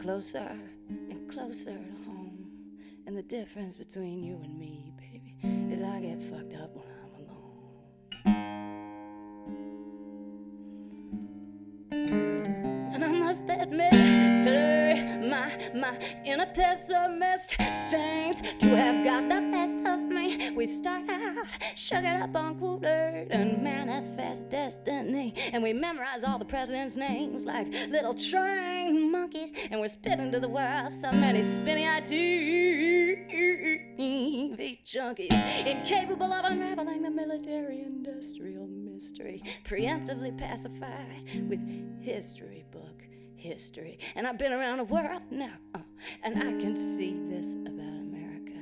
closer 0.00 0.58
and 0.88 1.30
closer 1.30 1.76
to 1.76 2.10
home. 2.10 2.48
And 3.06 3.16
the 3.16 3.22
difference 3.22 3.76
between 3.76 4.24
you 4.24 4.40
and 4.42 4.58
me, 4.58 4.92
baby, 4.98 5.36
is 5.72 5.84
I 5.84 6.00
get 6.00 6.20
fucked 6.28 6.54
up 6.54 6.74
my 15.82 15.98
inner 16.24 16.46
pessimist 16.46 17.50
seems 17.90 18.40
to 18.60 18.68
have 18.68 19.04
got 19.04 19.28
the 19.28 19.40
best 19.50 19.84
of 19.84 19.98
me. 19.98 20.52
We 20.52 20.64
start 20.64 21.10
out 21.10 21.44
sugar 21.74 22.20
up 22.22 22.36
on 22.36 22.56
Kool-Aid 22.60 23.32
and 23.32 23.60
manifest 23.60 24.48
destiny, 24.48 25.34
and 25.52 25.60
we 25.60 25.72
memorize 25.72 26.22
all 26.22 26.38
the 26.38 26.44
presidents' 26.44 26.94
names 26.94 27.44
like 27.44 27.66
little 27.90 28.14
trained 28.14 29.10
monkeys, 29.10 29.50
and 29.72 29.80
we're 29.80 29.88
spitting 29.88 30.30
to 30.30 30.38
the 30.38 30.48
world 30.48 30.92
so 30.92 31.10
many 31.10 31.42
spinny 31.42 31.82
TV 31.82 33.18
junkies, 34.84 35.66
incapable 35.66 36.32
of 36.32 36.44
unraveling 36.44 37.02
the 37.02 37.10
military-industrial 37.10 38.68
mystery, 38.68 39.42
preemptively 39.64 40.38
pacified 40.38 41.24
with 41.48 41.58
history 42.00 42.64
book 42.70 43.02
history. 43.42 43.98
And 44.14 44.26
I've 44.26 44.38
been 44.38 44.52
around 44.52 44.78
the 44.78 44.84
world 44.84 45.22
now, 45.30 45.58
and 46.22 46.38
I 46.38 46.52
can 46.62 46.76
see 46.76 47.16
this 47.28 47.52
about 47.52 47.96
America. 48.08 48.60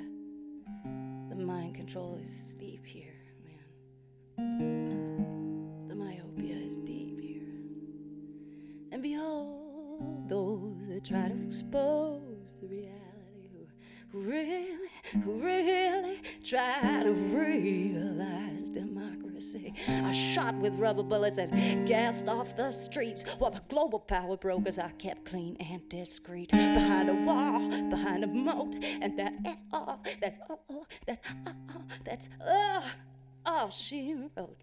The 1.29 1.37
mind 1.37 1.75
control 1.75 2.19
is 2.27 2.35
steep 2.51 2.85
here, 2.87 3.21
man. 4.39 5.87
The 5.89 5.95
myopia 5.95 6.57
is 6.57 6.77
deep 6.79 7.21
here. 7.21 7.43
And 8.91 9.03
behold, 9.03 10.29
those 10.29 10.89
that 10.89 11.05
try 11.05 11.29
to 11.29 11.47
expose 11.47 12.57
the 12.61 12.67
reality 12.67 13.51
who, 13.53 13.67
who 14.13 14.21
really, 14.23 14.89
who 15.25 15.33
really 15.33 16.23
try 16.43 17.03
to 17.05 17.13
realize 17.13 18.71
democracy 18.71 19.20
are 19.89 20.15
shot 20.15 20.55
with 20.57 20.75
rubber 20.75 21.03
bullets 21.03 21.39
and 21.39 21.87
gassed 21.87 22.29
off 22.29 22.57
the 22.57 22.71
streets 22.73 23.25
while 23.39 23.51
the 23.51 23.63
global 23.69 23.99
power 23.99 24.37
brokers 24.37 24.79
are 24.79 24.93
kept 24.99 25.25
clean 25.25 25.57
and 25.61 25.89
discreet 25.89 26.51
behind 26.51 27.09
a 27.09 27.15
wall, 27.15 27.61
behind 27.89 28.25
a 28.25 28.27
moat, 28.27 28.77
and 28.83 29.19
that 29.19 29.33
is 29.47 29.63
all, 29.73 30.03
that's 30.21 30.39
all, 30.49 30.87
that's 31.07 31.21
all, 31.47 31.83
that's 32.05 32.29
all, 32.47 32.85
all 33.47 33.71
she 33.71 34.15
wrote. 34.37 34.59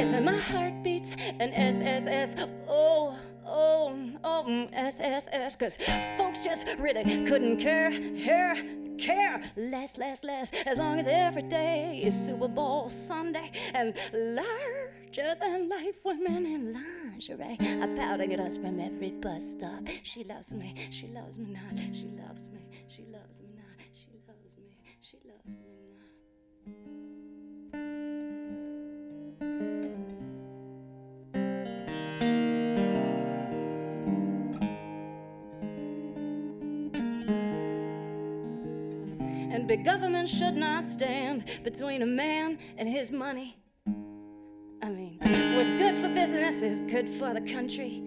Yes, 0.00 0.14
and 0.14 0.24
my 0.24 0.36
heart 0.36 0.82
beats 0.82 1.12
an 1.12 1.52
SSS. 1.52 2.34
Oh, 2.68 3.18
oh, 3.46 3.94
oh, 4.24 4.44
mm, 4.48 4.72
SSS. 4.72 5.56
Cause 5.56 5.76
folks 6.16 6.44
just 6.44 6.66
really 6.78 7.24
couldn't 7.26 7.58
care, 7.58 7.90
care, 7.90 8.56
care. 9.00 9.42
Less, 9.56 9.96
less, 9.96 10.22
less. 10.22 10.50
As 10.66 10.78
long 10.78 10.98
as 10.98 11.06
every 11.06 11.42
day 11.42 12.02
is 12.04 12.14
Super 12.14 12.48
Bowl 12.48 12.90
Sunday 12.90 13.50
and 13.74 13.94
larger 14.12 15.34
than 15.40 15.68
life 15.68 15.96
women 16.04 16.46
in 16.46 16.72
lingerie. 16.74 17.58
Are 17.82 17.96
pouting 17.96 18.32
at 18.32 18.40
us 18.40 18.56
from 18.56 18.78
every 18.78 19.10
bus 19.10 19.44
stop. 19.50 19.82
She 20.02 20.24
loves 20.24 20.52
me, 20.52 20.74
she 20.90 21.08
loves 21.08 21.38
me 21.38 21.50
not, 21.50 21.74
she 21.94 22.08
loves 22.26 22.48
me, 22.48 22.60
she 22.88 23.02
loves 23.04 23.40
me. 23.40 23.40
She 23.42 23.42
loves 23.42 23.42
me, 23.42 23.49
big 39.70 39.84
government 39.84 40.28
should 40.28 40.56
not 40.56 40.82
stand 40.82 41.44
between 41.62 42.02
a 42.02 42.06
man 42.06 42.58
and 42.76 42.88
his 42.88 43.12
money. 43.12 43.56
I 44.82 44.88
mean, 44.88 45.16
what's 45.54 45.70
good 45.70 45.96
for 45.98 46.08
business 46.12 46.60
is 46.60 46.80
good 46.92 47.14
for 47.14 47.32
the 47.32 47.40
country. 47.40 48.02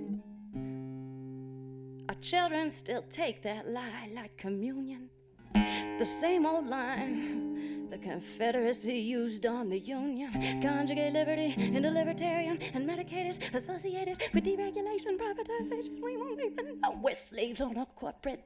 Our 2.10 2.16
children 2.16 2.70
still 2.70 3.06
take 3.10 3.44
that 3.44 3.66
lie 3.66 4.10
like 4.14 4.36
communion. 4.36 5.10
The 5.54 6.06
same 6.06 6.46
old 6.46 6.68
line 6.68 7.88
the 7.94 8.00
Confederacy 8.00 8.98
used 8.98 9.46
on 9.46 9.70
the 9.70 9.78
Union. 9.78 10.62
Conjugate 10.64 11.14
liberty 11.14 11.54
into 11.58 11.92
libertarian 11.92 12.58
and 12.74 12.88
medicated, 12.88 13.38
associated 13.54 14.18
with 14.34 14.44
deregulation, 14.44 15.16
privatization. 15.16 16.02
We 16.02 16.18
won't 16.18 16.42
even 16.42 16.82
know 16.82 17.00
we're 17.02 17.14
slaves 17.14 17.62
on 17.62 17.78
a 17.78 17.86
corporate 17.96 18.44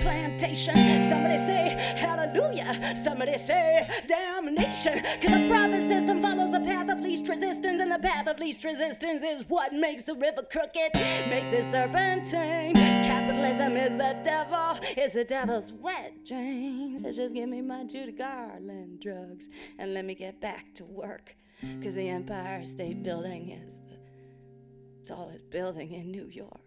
plantation. 0.00 0.74
Somebody 1.08 1.38
say 1.38 1.94
hallelujah. 1.96 2.96
Somebody 3.02 3.38
say 3.38 3.86
damnation. 4.06 5.02
Cause 5.20 5.30
the 5.30 5.48
profit 5.48 5.88
system 5.88 6.22
follows 6.22 6.50
the 6.50 6.60
path 6.60 6.88
of 6.88 7.00
least 7.00 7.28
resistance, 7.28 7.80
and 7.80 7.90
the 7.90 7.98
path 7.98 8.26
of 8.26 8.38
least 8.38 8.64
resistance 8.64 9.22
is 9.22 9.48
what 9.48 9.72
makes 9.72 10.04
the 10.04 10.14
river 10.14 10.42
crooked, 10.50 10.94
makes 11.28 11.52
it 11.52 11.70
serpentine. 11.70 12.74
Capitalism 12.74 13.76
is 13.76 13.96
the 13.96 14.18
devil, 14.24 14.78
it's 14.96 15.14
the 15.14 15.24
devil's 15.24 15.72
wet 15.72 16.24
dreams. 16.24 17.02
So 17.02 17.12
just 17.12 17.34
give 17.34 17.48
me 17.48 17.60
my 17.60 17.84
Judy 17.84 18.12
Garland 18.12 19.00
drugs 19.00 19.48
and 19.78 19.94
let 19.94 20.04
me 20.04 20.14
get 20.14 20.40
back 20.40 20.74
to 20.74 20.84
work. 20.84 21.34
Cause 21.82 21.94
the 21.94 22.08
Empire 22.08 22.64
State 22.64 23.02
Building 23.02 23.50
is 23.50 23.74
the 23.88 25.08
tallest 25.14 25.50
building 25.50 25.92
in 25.92 26.10
New 26.10 26.26
York. 26.26 26.60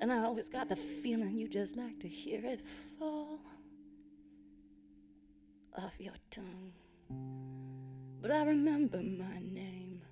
And 0.00 0.12
I 0.12 0.24
always 0.24 0.48
got 0.48 0.68
the 0.68 0.76
feeling 0.76 1.36
you 1.38 1.48
just 1.48 1.76
like 1.76 1.98
to 2.00 2.08
hear 2.08 2.44
it 2.44 2.60
fall 2.98 3.40
off 5.76 5.94
your 5.98 6.14
tongue. 6.30 6.72
But 8.20 8.30
I 8.30 8.44
remember 8.44 8.98
my 8.98 9.40
name 9.40 10.02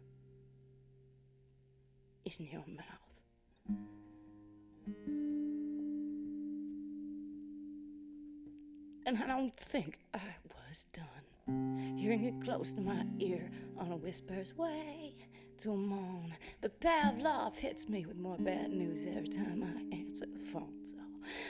in 2.24 2.46
your 2.46 2.64
mouth. 2.66 3.04
And 9.06 9.18
I 9.18 9.26
don't 9.26 9.54
think 9.54 9.98
I 10.14 10.20
was 10.48 10.86
done. 10.94 11.96
Hearing 11.98 12.24
it 12.24 12.42
close 12.42 12.72
to 12.72 12.80
my 12.80 13.04
ear 13.18 13.50
on 13.76 13.92
a 13.92 13.96
whisper's 13.96 14.56
way 14.56 15.14
to 15.58 15.76
moan. 15.76 16.34
But 16.60 16.80
Pavlov 16.80 17.56
hits 17.56 17.88
me 17.88 18.04
with 18.06 18.16
more 18.16 18.36
bad 18.38 18.70
news 18.70 19.02
every 19.08 19.28
time 19.28 19.62
I 19.62 19.94
answer 19.94 20.26
the 20.26 20.38
phone. 20.52 20.84
So 20.84 20.96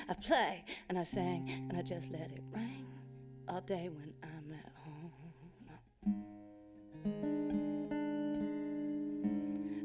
I 0.08 0.14
play 0.14 0.64
and 0.88 0.98
I 0.98 1.04
sing 1.04 1.66
and 1.68 1.78
I 1.78 1.82
just 1.82 2.10
let 2.10 2.30
it 2.32 2.42
ring 2.52 2.86
all 3.48 3.60
day 3.60 3.88
when 3.88 4.12
I'm 4.22 4.52
at 4.52 4.72
home. 4.84 5.12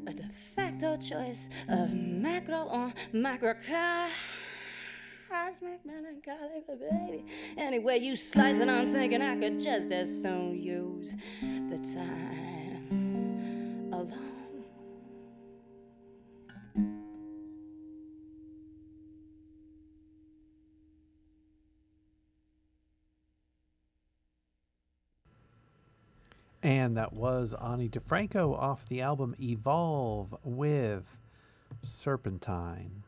A 0.08 0.14
de 0.14 0.30
facto 0.56 0.98
choice 0.98 1.50
of 1.68 1.92
macro 1.92 2.64
or 2.64 2.94
microcosmic 3.14 4.12
melancholy, 5.86 6.64
but 6.68 6.80
baby. 6.80 7.26
Anyway, 7.58 8.00
you 8.00 8.16
slice 8.16 8.56
it, 8.56 8.70
I'm 8.70 8.88
thinking 8.88 9.22
I 9.22 9.36
could 9.36 9.60
just 9.60 9.92
as 9.92 10.10
soon 10.22 10.58
use 10.62 11.14
the 11.42 11.78
time 11.94 12.59
And 26.70 26.96
that 26.98 27.14
was 27.14 27.56
Ani 27.56 27.90
DiFranco 27.90 28.56
off 28.56 28.88
the 28.88 29.02
album 29.02 29.34
Evolve 29.42 30.38
with 30.44 31.18
Serpentine. 31.82 33.02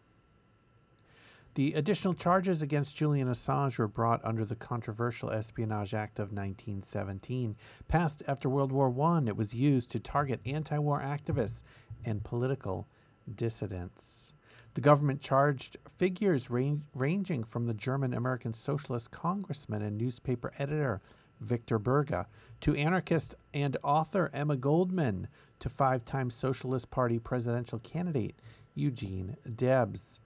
The 1.54 1.74
additional 1.74 2.15
charges 2.15 2.63
against 2.63 2.95
Julian 2.95 3.28
Assange 3.28 3.78
were 3.78 3.88
brought 3.88 4.26
under 4.26 4.45
the 4.45 4.56
controversial 4.56 5.30
Espionage 5.30 5.93
Act 5.93 6.17
of 6.17 6.34
1917. 6.34 7.56
Passed 7.88 8.24
after 8.28 8.50
World 8.50 8.71
War 8.71 8.91
I, 9.00 9.21
it 9.28 9.38
was 9.38 9.54
used 9.54 9.91
to 9.91 10.00
target 10.00 10.41
anti 10.43 10.80
war 10.80 11.00
activists 11.00 11.62
and 12.04 12.24
political 12.24 12.88
dissidents. 13.36 14.34
The 14.74 14.82
government 14.82 15.21
charged 15.21 15.78
figures 16.00 16.50
ranging 16.50 17.43
from 17.43 17.67
the 17.67 17.76
German 17.76 18.15
American 18.15 18.54
Socialist 18.54 19.12
congressman 19.12 19.84
and 19.84 20.00
newspaper 20.00 20.52
editor 20.58 21.00
Victor 21.41 21.80
Berger 21.80 22.27
to 22.62 22.75
anarchist 22.75 23.36
and 23.54 23.75
author 23.84 24.30
Emma 24.34 24.56
Goldman 24.56 25.27
to 25.60 25.69
five 25.69 26.06
time 26.06 26.30
Socialist 26.30 26.89
Party 26.91 27.19
presidential 27.19 27.80
candidate 27.80 28.36
Eugene 28.75 29.36
Debs. 29.56 30.19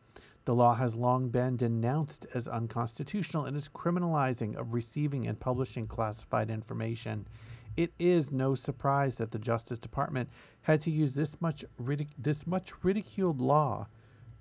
The 0.45 0.54
law 0.54 0.75
has 0.75 0.95
long 0.95 1.30
been 1.30 1.58
denounced 1.58 2.28
as 2.36 2.47
unconstitutional 2.47 3.45
and 3.45 3.58
is 3.58 3.67
criminalizing 3.67 4.56
of 4.56 4.73
receiving 4.73 5.25
and 5.25 5.39
publishing 5.39 5.88
classified 5.88 6.51
information. 6.51 7.28
It 7.75 7.91
is 7.97 8.32
no 8.32 8.54
surprise 8.54 9.15
that 9.15 9.32
the 9.32 9.39
Justice 9.39 9.80
Department 9.80 10.30
had 10.62 10.82
to 10.82 10.91
use 10.91 11.15
this 11.15 11.41
much 11.41 11.65
ridic- 11.82 12.13
this 12.17 12.45
much 12.45 12.71
ridiculed 12.84 13.41
law 13.41 13.88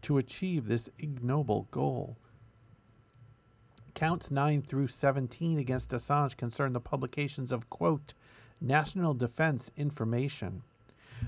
to 0.03 0.19
achieve 0.19 0.69
this 0.69 0.91
ignoble 0.99 1.67
goal. 1.71 2.19
Counts 3.95 4.29
9 4.29 4.63
through 4.63 4.89
17 4.89 5.57
against 5.57 5.91
Assange 5.91 6.37
concern 6.37 6.73
the 6.73 6.81
publications 6.81 7.53
of, 7.53 7.71
quote, 7.71 8.13
national 8.61 9.15
defense 9.15 9.71
information. 9.77 10.63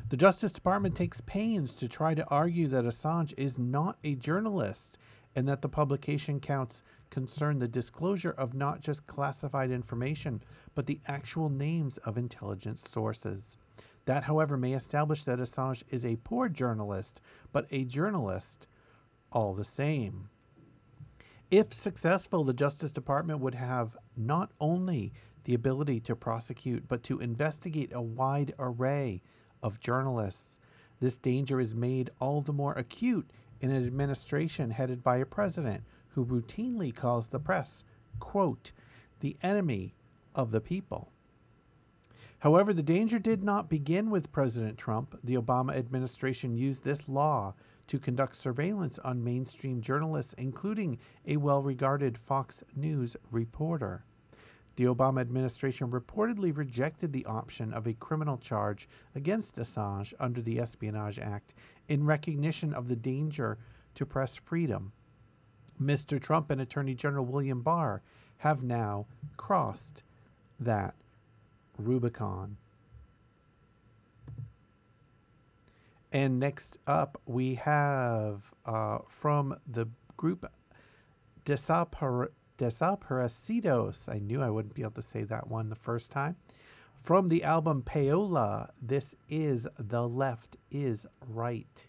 The 0.09 0.17
Justice 0.17 0.53
Department 0.53 0.97
takes 0.97 1.21
pains 1.23 1.75
to 1.77 1.89
try 1.89 2.15
to 2.15 2.27
argue 2.27 2.67
that 2.69 2.85
Assange 2.85 3.33
is 3.37 3.57
not 3.57 3.99
a 4.03 4.17
journalist 4.17 4.99
and 5.37 5.47
that 5.49 5.63
the 5.63 5.69
publication 5.69 6.41
counts 6.41 6.83
concern 7.09 7.61
the 7.61 7.69
disclosure 7.69 8.35
of 8.37 8.53
not 8.53 8.81
just 8.81 9.07
classified 9.07 9.71
information, 9.71 10.43
but 10.75 10.87
the 10.87 11.01
actual 11.07 11.49
names 11.49 11.99
of 11.99 12.19
intelligence 12.19 12.83
sources. 12.91 13.57
That, 14.07 14.25
however, 14.25 14.57
may 14.57 14.73
establish 14.73 15.23
that 15.25 15.39
Assange 15.39 15.85
is 15.91 16.05
a 16.05 16.19
poor 16.25 16.49
journalist, 16.49 17.21
but 17.53 17.67
a 17.71 17.85
journalist 17.85 18.67
all 19.31 19.55
the 19.55 19.65
same. 19.65 20.31
If 21.51 21.73
successful, 21.73 22.43
the 22.43 22.53
Justice 22.53 22.91
Department 22.91 23.39
would 23.39 23.55
have 23.55 23.97
not 24.17 24.51
only 24.61 25.13
the 25.45 25.55
ability 25.55 26.01
to 26.01 26.17
prosecute, 26.17 26.89
but 26.89 27.05
to 27.05 27.21
investigate 27.21 27.93
a 27.95 28.03
wide 28.03 28.53
array 28.59 29.23
of 29.63 29.79
journalists. 29.79 30.59
This 30.99 31.17
danger 31.17 31.61
is 31.61 31.73
made 31.75 32.11
all 32.21 32.41
the 32.41 32.53
more 32.53 32.73
acute 32.73 33.31
in 33.61 33.71
an 33.71 33.87
administration 33.87 34.71
headed 34.71 35.05
by 35.05 35.19
a 35.19 35.27
president 35.27 35.85
who 36.09 36.25
routinely 36.25 36.93
calls 36.93 37.29
the 37.29 37.39
press, 37.39 37.85
quote, 38.19 38.73
the 39.21 39.37
enemy 39.41 39.95
of 40.35 40.51
the 40.51 40.61
people. 40.61 41.13
However, 42.41 42.73
the 42.73 42.83
danger 42.83 43.21
did 43.21 43.45
not 43.45 43.71
begin 43.71 44.11
with 44.11 44.33
President 44.33 44.79
Trump. 44.79 45.19
The 45.23 45.37
Obama 45.37 45.77
administration 45.77 46.57
used 46.57 46.83
this 46.83 47.09
law 47.09 47.55
to 47.87 47.99
conduct 47.99 48.37
surveillance 48.37 48.99
on 49.01 49.23
mainstream 49.23 49.81
journalists, 49.81 50.35
including 50.35 50.99
a 51.27 51.37
well 51.37 51.63
regarded 51.63 52.19
Fox 52.19 52.65
News 52.75 53.17
reporter. 53.31 54.05
The 54.77 54.85
Obama 54.85 55.23
administration 55.23 55.91
reportedly 55.91 56.55
rejected 56.55 57.13
the 57.13 57.25
option 57.25 57.73
of 57.73 57.87
a 57.87 57.95
criminal 57.95 58.37
charge 58.37 58.89
against 59.15 59.57
Assange 59.57 60.13
under 60.21 60.43
the 60.43 60.61
Espionage 60.61 61.19
Act 61.19 61.55
in 61.89 62.05
recognition 62.05 62.75
of 62.75 62.89
the 62.89 62.97
danger 62.97 63.57
to 63.95 64.05
press 64.05 64.37
freedom. 64.37 64.93
Mr. 65.81 66.21
Trump 66.21 66.51
and 66.51 66.61
Attorney 66.61 66.95
General 66.95 67.25
William 67.25 67.63
Barr 67.63 68.03
have 68.39 68.63
now 68.63 69.07
crossed 69.37 70.03
that 70.61 70.95
Rubicon. 71.79 72.57
And 76.17 76.41
next 76.41 76.79
up, 76.87 77.21
we 77.27 77.57
have 77.57 78.51
uh, 78.65 79.01
from 79.07 79.55
the 79.67 79.91
group 80.17 80.51
Desapar- 81.45 82.31
Desaparecidos. 82.57 84.09
I 84.09 84.19
knew 84.19 84.41
I 84.41 84.49
wouldn't 84.49 84.73
be 84.73 84.81
able 84.81 84.93
to 84.93 85.03
say 85.03 85.25
that 85.25 85.49
one 85.49 85.69
the 85.69 85.77
first 85.77 86.11
time. 86.11 86.37
From 87.03 87.29
the 87.29 87.45
album 87.45 87.83
Payola, 87.83 88.71
this 88.81 89.15
is 89.29 89.69
The 89.79 90.09
Left 90.09 90.57
is 90.71 91.05
Right. 91.29 91.87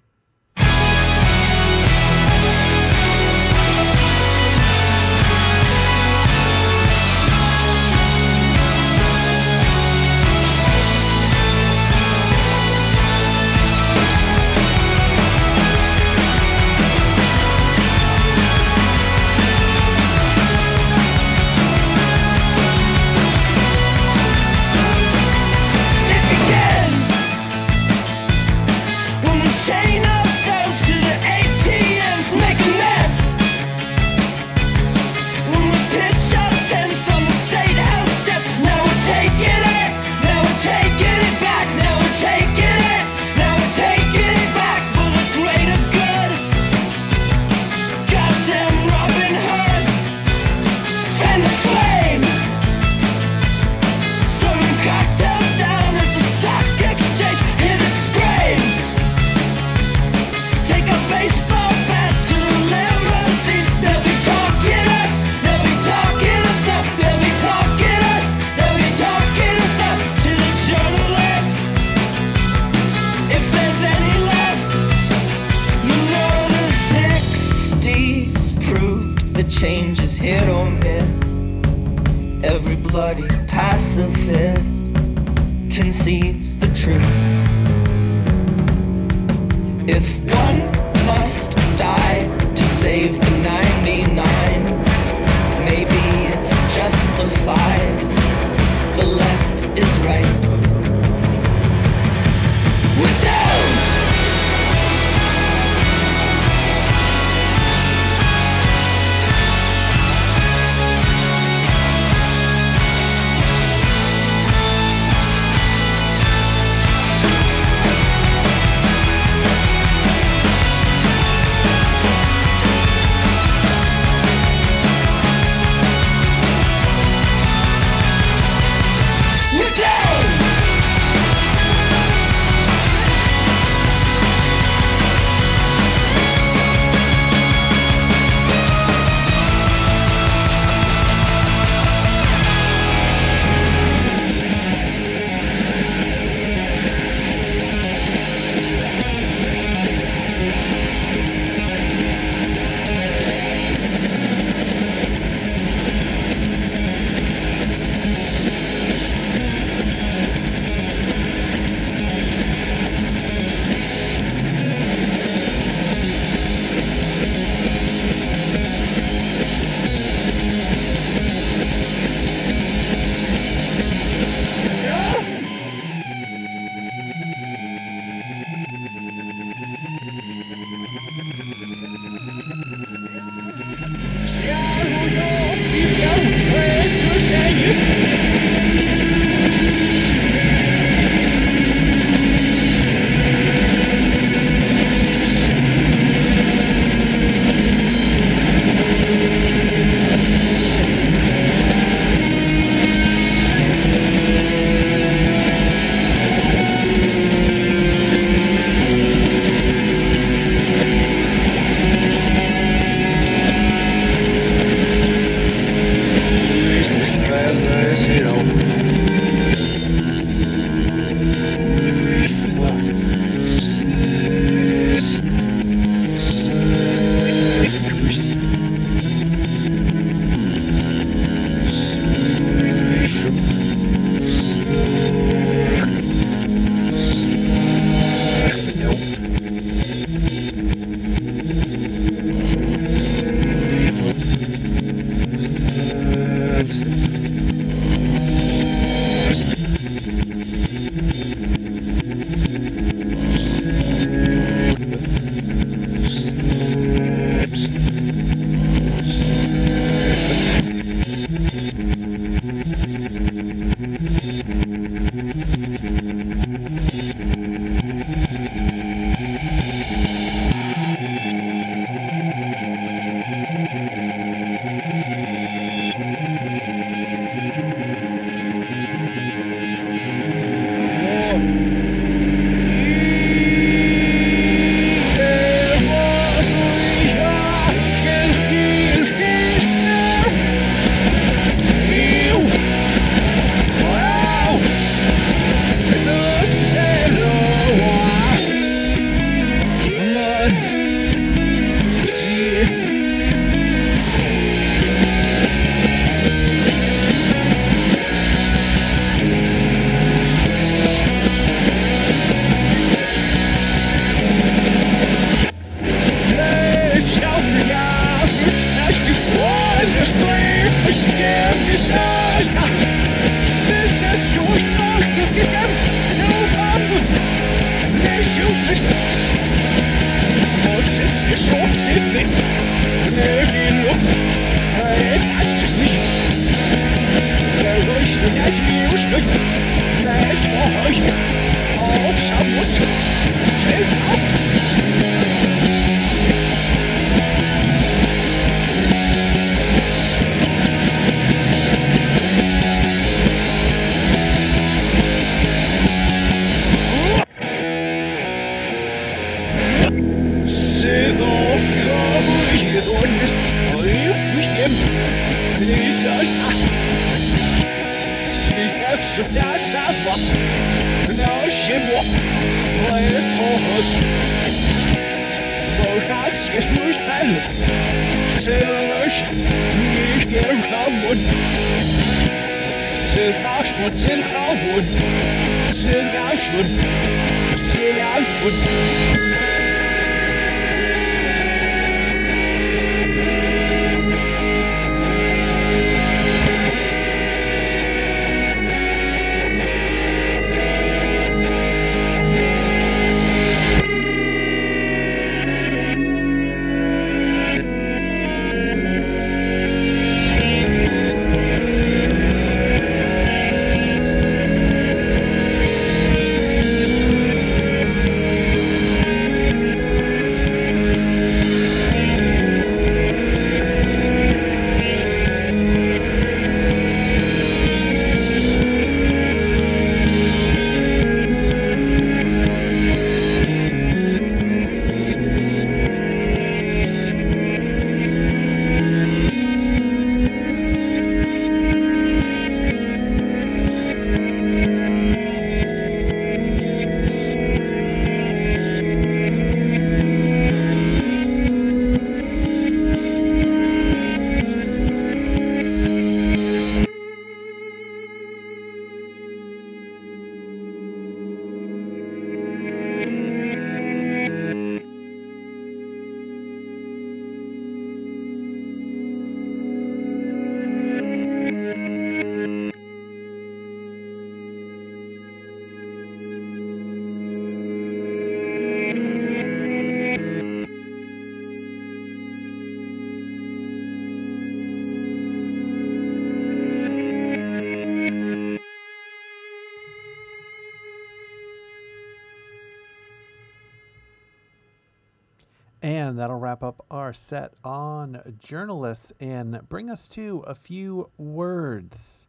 And 496.17 496.23
that'll 496.23 496.39
wrap 496.39 496.63
up 496.63 496.83
our 496.89 497.13
set 497.13 497.53
on 497.63 498.37
journalists 498.39 499.13
and 499.19 499.61
bring 499.69 499.87
us 499.87 500.07
to 500.07 500.39
a 500.47 500.55
few 500.55 501.11
words. 501.15 502.25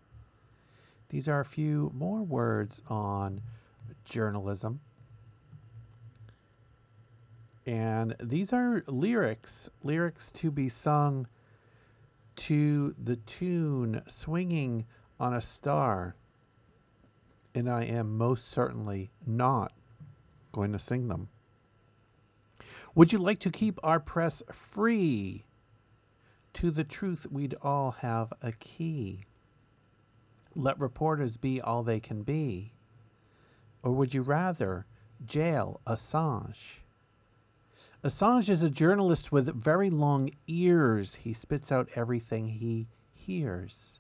These 1.09 1.27
are 1.27 1.41
a 1.41 1.47
few 1.47 1.91
more 1.95 2.21
words 2.21 2.83
on 2.89 3.41
journalism. 4.05 4.81
And 7.65 8.15
these 8.21 8.53
are 8.53 8.85
lyrics, 8.87 9.71
lyrics 9.83 10.31
to 10.33 10.51
be 10.51 10.69
sung 10.69 11.27
to 12.37 12.95
the 13.03 13.17
tune 13.17 14.03
Swinging 14.07 14.85
on 15.19 15.33
a 15.33 15.41
Star. 15.41 16.15
And 17.55 17.71
I 17.71 17.85
am 17.85 18.19
most 18.19 18.51
certainly 18.51 19.09
not 19.27 19.73
going 20.53 20.73
to 20.73 20.79
sing 20.79 21.09
them. 21.09 21.31
Would 22.95 23.13
you 23.13 23.19
like 23.19 23.39
to 23.41 23.51
keep 23.51 23.79
our 23.83 24.01
press 24.01 24.43
free? 24.53 25.45
To 26.55 26.71
the 26.71 26.85
truth, 26.85 27.27
we'd 27.31 27.55
all 27.63 27.93
have 27.93 28.33
a 28.43 28.53
key. 28.53 29.25
Let 30.55 30.81
reporters 30.81 31.37
be 31.37 31.61
all 31.61 31.83
they 31.83 32.01
can 32.01 32.23
be. 32.23 32.73
Or 33.83 33.93
would 33.93 34.13
you 34.13 34.23
rather 34.23 34.87
jail 35.25 35.81
Assange? 35.87 36.81
Assange 38.03 38.49
is 38.49 38.63
a 38.63 38.71
journalist 38.71 39.31
with 39.31 39.55
very 39.55 39.91
long 39.91 40.31
ears. 40.47 41.17
He 41.17 41.33
spits 41.33 41.71
out 41.71 41.89
everything 41.95 42.49
he 42.49 42.89
hears. 43.13 43.99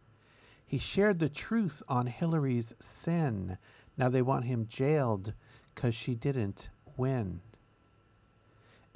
He 0.67 0.79
shared 0.79 1.19
the 1.19 1.29
truth 1.29 1.83
on 1.89 2.07
Hillary's 2.07 2.75
sin. 2.81 3.59
Now 3.97 4.09
they 4.09 4.23
want 4.23 4.45
him 4.45 4.67
jailed 4.69 5.35
because 5.75 5.95
she 5.95 6.15
didn't 6.15 6.71
win. 6.97 7.41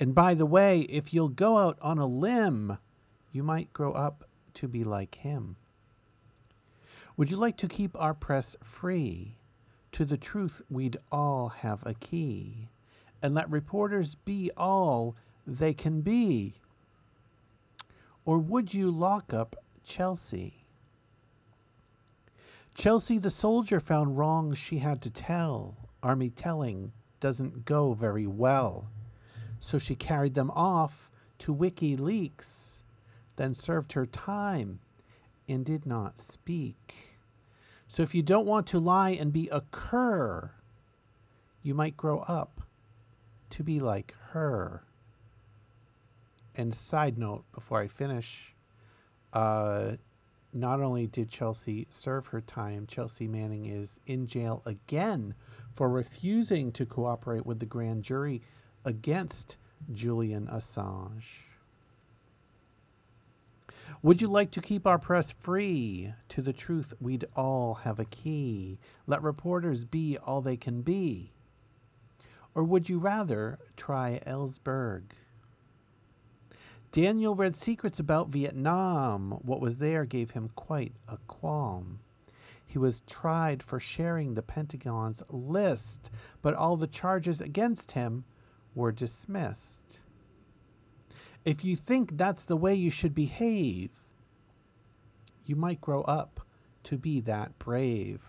And 0.03 0.17
by 0.17 0.35
the 0.35 0.47
way, 0.47 0.81
if 0.81 1.15
you'll 1.15 1.29
go 1.29 1.59
out 1.59 1.79
on 1.81 1.99
a 1.99 2.09
limb, 2.09 2.77
you 3.31 3.45
might 3.45 3.73
grow 3.73 3.93
up 3.93 4.25
to 4.55 4.67
be 4.67 4.83
like 4.83 5.15
him. 5.15 5.55
Would 7.17 7.31
you 7.31 7.37
like 7.37 7.57
to 7.59 7.69
keep 7.69 7.95
our 7.95 8.13
press 8.13 8.57
free? 8.65 9.37
To 9.93 10.05
the 10.05 10.17
truth, 10.17 10.61
we'd 10.69 10.97
all 11.13 11.51
have 11.51 11.87
a 11.87 11.95
key. 11.95 12.67
And 13.23 13.33
let 13.37 13.49
reporters 13.49 14.17
be 14.17 14.51
all 14.57 15.15
they 15.47 15.73
can 15.73 16.01
be. 16.01 16.55
Or 18.25 18.39
would 18.39 18.75
you 18.75 18.91
lock 18.91 19.33
up 19.33 19.55
Chelsea? 19.85 20.65
Chelsea, 22.75 23.19
the 23.19 23.31
soldier, 23.31 23.79
found 23.79 24.19
wrongs 24.19 24.59
she 24.59 24.79
had 24.79 25.01
to 25.03 25.11
tell. 25.11 25.77
Army 26.03 26.31
telling 26.31 26.91
doesn't 27.21 27.65
go 27.65 27.95
very 27.95 28.27
well. 28.27 28.89
So 29.63 29.79
she 29.79 29.95
carried 29.95 30.35
them 30.35 30.51
off 30.51 31.09
to 31.39 31.55
WikiLeaks, 31.55 32.81
then 33.37 33.55
served 33.55 33.93
her 33.93 34.05
time 34.05 34.81
and 35.49 35.65
did 35.65 35.87
not 35.87 36.19
speak. 36.19 37.17
So 37.87 38.03
if 38.03 38.15
you 38.15 38.23
don't 38.23 38.45
want 38.45 38.67
to 38.69 38.81
lie 38.81 39.11
and 39.11 39.33
be 39.33 39.49
a 39.51 39.63
cur, 39.71 40.51
you 41.63 41.75
might 41.75 41.97
grow 41.97 42.19
up 42.21 42.61
to 43.51 43.63
be 43.63 43.79
like 43.79 44.15
her. 44.31 44.83
And 46.57 46.75
side 46.75 47.17
note 47.17 47.45
before 47.55 47.81
I 47.81 47.87
finish, 47.87 48.55
uh, 49.33 49.93
not 50.53 50.81
only 50.81 51.07
did 51.07 51.31
Chelsea 51.31 51.87
serve 51.89 52.27
her 52.27 52.41
time, 52.41 52.87
Chelsea 52.87 53.29
Manning 53.29 53.67
is 53.67 54.01
in 54.07 54.27
jail 54.27 54.61
again 54.67 55.35
for 55.73 55.89
refusing 55.89 56.73
to 56.73 56.85
cooperate 56.85 57.47
with 57.47 57.61
the 57.61 57.67
grand 57.67 58.03
jury 58.03 58.43
against 58.85 59.57
Julian 59.93 60.47
Assange. 60.47 61.45
Would 64.03 64.21
you 64.21 64.29
like 64.29 64.51
to 64.53 64.61
keep 64.61 64.87
our 64.87 64.99
press 64.99 65.33
free? 65.33 66.13
To 66.31 66.43
the 66.43 66.53
truth, 66.53 66.93
we'd 67.01 67.27
all 67.37 67.75
have 67.75 68.01
a 68.01 68.05
key. 68.05 68.79
Let 69.07 69.23
reporters 69.23 69.85
be 69.85 70.19
all 70.19 70.41
they 70.41 70.57
can 70.57 70.83
be. 70.83 71.33
Or 72.55 72.65
would 72.65 72.89
you 72.89 72.99
rather 72.99 73.59
try 73.77 74.21
Ellsberg? 74.27 75.03
Daniel 76.91 77.35
read 77.35 77.57
secrets 77.57 77.99
about 77.99 78.29
Vietnam. 78.29 79.39
What 79.43 79.61
was 79.61 79.79
there 79.79 80.05
gave 80.05 80.33
him 80.33 80.51
quite 80.55 80.93
a 81.09 81.17
qualm. 81.27 82.01
He 82.67 82.79
was 82.79 83.03
tried 83.03 83.63
for 83.63 83.81
sharing 83.81 84.35
the 84.35 84.43
Pentagon's 84.43 85.23
list, 85.29 86.11
but 86.43 86.55
all 86.55 86.77
the 86.77 86.87
charges 86.87 87.41
against 87.41 87.93
him 87.93 88.25
were 88.75 88.93
dismissed. 88.93 89.99
If 91.45 91.65
you 91.65 91.77
think 91.77 92.17
that's 92.17 92.43
the 92.43 92.57
way 92.57 92.75
you 92.75 92.91
should 92.91 93.15
behave, 93.15 93.91
you 95.45 95.57
might 95.57 95.81
grow 95.81 96.03
up 96.03 96.41
to 96.85 96.97
be 96.97 97.21
that 97.21 97.59
brave. 97.59 98.29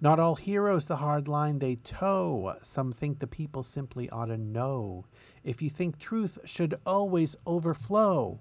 Not 0.00 0.18
all 0.18 0.34
heroes 0.34 0.86
the 0.86 0.96
hard 0.96 1.28
line 1.28 1.58
they 1.58 1.74
toe. 1.74 2.54
Some 2.62 2.90
think 2.90 3.18
the 3.18 3.26
people 3.26 3.62
simply 3.62 4.08
ought 4.08 4.26
to 4.26 4.38
know. 4.38 5.04
If 5.44 5.60
you 5.60 5.68
think 5.68 5.98
truth 5.98 6.38
should 6.44 6.74
always 6.86 7.36
overflow, 7.46 8.40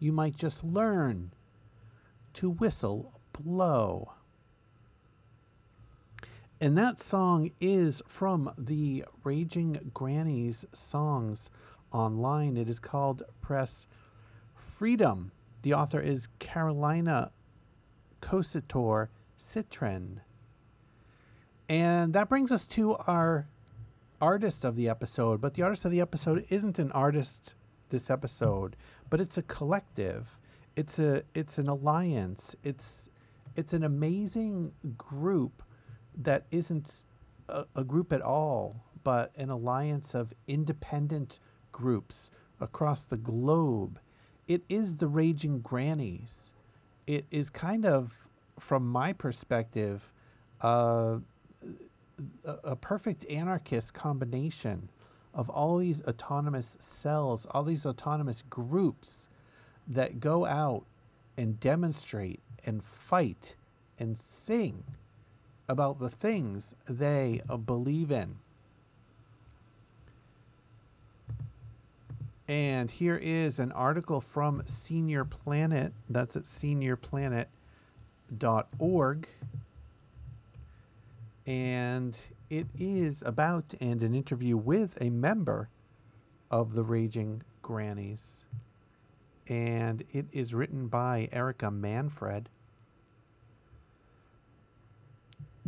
you 0.00 0.10
might 0.10 0.36
just 0.36 0.64
learn 0.64 1.32
to 2.34 2.50
whistle 2.50 3.20
blow. 3.32 4.15
And 6.58 6.78
that 6.78 6.98
song 6.98 7.50
is 7.60 8.00
from 8.06 8.50
the 8.56 9.04
Raging 9.24 9.90
Grannies 9.92 10.64
songs 10.72 11.50
online. 11.92 12.56
It 12.56 12.66
is 12.70 12.78
called 12.78 13.22
Press 13.42 13.86
Freedom. 14.54 15.32
The 15.60 15.74
author 15.74 16.00
is 16.00 16.28
Carolina 16.38 17.30
Cositor 18.22 19.08
Citrin. 19.38 20.20
And 21.68 22.14
that 22.14 22.30
brings 22.30 22.50
us 22.50 22.64
to 22.68 22.96
our 23.06 23.48
artist 24.22 24.64
of 24.64 24.76
the 24.76 24.88
episode. 24.88 25.42
But 25.42 25.52
the 25.54 25.62
artist 25.62 25.84
of 25.84 25.90
the 25.90 26.00
episode 26.00 26.46
isn't 26.48 26.78
an 26.78 26.90
artist 26.92 27.52
this 27.90 28.08
episode, 28.08 28.76
but 29.10 29.20
it's 29.20 29.36
a 29.36 29.42
collective. 29.42 30.38
It's 30.74 30.98
a 30.98 31.22
it's 31.34 31.58
an 31.58 31.68
alliance. 31.68 32.56
It's 32.64 33.10
it's 33.56 33.74
an 33.74 33.84
amazing 33.84 34.72
group 34.96 35.62
that 36.16 36.44
isn't 36.50 37.04
a, 37.48 37.66
a 37.76 37.84
group 37.84 38.12
at 38.12 38.22
all, 38.22 38.84
but 39.04 39.32
an 39.36 39.50
alliance 39.50 40.14
of 40.14 40.32
independent 40.46 41.38
groups 41.72 42.30
across 42.60 43.04
the 43.04 43.16
globe. 43.16 43.98
It 44.48 44.62
is 44.68 44.96
the 44.96 45.08
Raging 45.08 45.60
Grannies. 45.60 46.52
It 47.06 47.26
is 47.30 47.50
kind 47.50 47.84
of, 47.84 48.26
from 48.58 48.86
my 48.86 49.12
perspective, 49.12 50.10
uh, 50.62 51.18
a, 52.44 52.50
a 52.64 52.76
perfect 52.76 53.24
anarchist 53.30 53.94
combination 53.94 54.88
of 55.34 55.50
all 55.50 55.76
these 55.76 56.02
autonomous 56.02 56.76
cells, 56.80 57.46
all 57.50 57.62
these 57.62 57.84
autonomous 57.84 58.42
groups 58.48 59.28
that 59.86 60.18
go 60.18 60.46
out 60.46 60.84
and 61.36 61.60
demonstrate 61.60 62.40
and 62.64 62.82
fight 62.82 63.54
and 63.98 64.16
sing 64.16 64.82
about 65.68 65.98
the 65.98 66.10
things 66.10 66.74
they 66.88 67.40
believe 67.64 68.10
in. 68.10 68.36
And 72.48 72.90
here 72.90 73.18
is 73.20 73.58
an 73.58 73.72
article 73.72 74.20
from 74.20 74.62
Senior 74.66 75.24
Planet. 75.24 75.92
That's 76.08 76.36
at 76.36 76.44
seniorplanet.org. 76.44 79.28
And 81.46 82.18
it 82.50 82.66
is 82.78 83.22
about 83.26 83.74
and 83.80 84.02
an 84.02 84.14
interview 84.14 84.56
with 84.56 84.96
a 85.00 85.10
member 85.10 85.68
of 86.50 86.74
the 86.74 86.84
Raging 86.84 87.42
Grannies. 87.62 88.44
And 89.48 90.04
it 90.12 90.26
is 90.32 90.54
written 90.54 90.86
by 90.86 91.28
Erica 91.32 91.70
Manfred. 91.70 92.48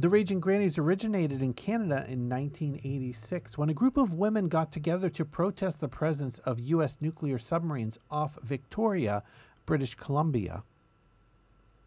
The 0.00 0.08
Raging 0.08 0.38
Grannies 0.38 0.78
originated 0.78 1.42
in 1.42 1.54
Canada 1.54 2.06
in 2.08 2.28
1986 2.28 3.58
when 3.58 3.68
a 3.68 3.74
group 3.74 3.96
of 3.96 4.14
women 4.14 4.46
got 4.46 4.70
together 4.70 5.10
to 5.10 5.24
protest 5.24 5.80
the 5.80 5.88
presence 5.88 6.38
of 6.44 6.60
U.S. 6.60 6.98
nuclear 7.00 7.36
submarines 7.36 7.98
off 8.08 8.38
Victoria, 8.44 9.24
British 9.66 9.96
Columbia. 9.96 10.62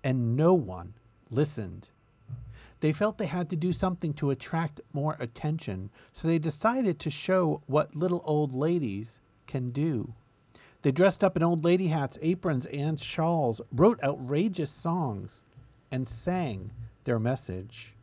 And 0.04 0.36
no 0.36 0.54
one 0.54 0.96
listened. 1.30 1.88
They 2.82 2.92
felt 2.92 3.18
they 3.18 3.28
had 3.28 3.50
to 3.50 3.56
do 3.56 3.72
something 3.72 4.14
to 4.16 4.30
attract 4.30 4.82
more 4.92 5.16
attention, 5.18 5.90
so 6.12 6.28
they 6.28 6.38
decided 6.38 7.00
to 7.00 7.10
show 7.10 7.62
what 7.66 7.96
little 7.96 8.24
old 8.26 8.54
ladies 8.54 9.22
can 9.48 9.70
do. 9.70 10.14
They 10.82 10.92
dressed 10.92 11.24
up 11.24 11.38
in 11.38 11.44
old 11.44 11.64
lady 11.64 11.88
hats, 11.88 12.20
aprons, 12.22 12.66
and 12.66 13.00
shawls, 13.00 13.62
wrote 13.72 14.04
outrageous 14.04 14.70
songs, 14.72 15.46
and 15.90 16.06
sang 16.06 16.72
their 17.06 17.18
message. 17.18 17.96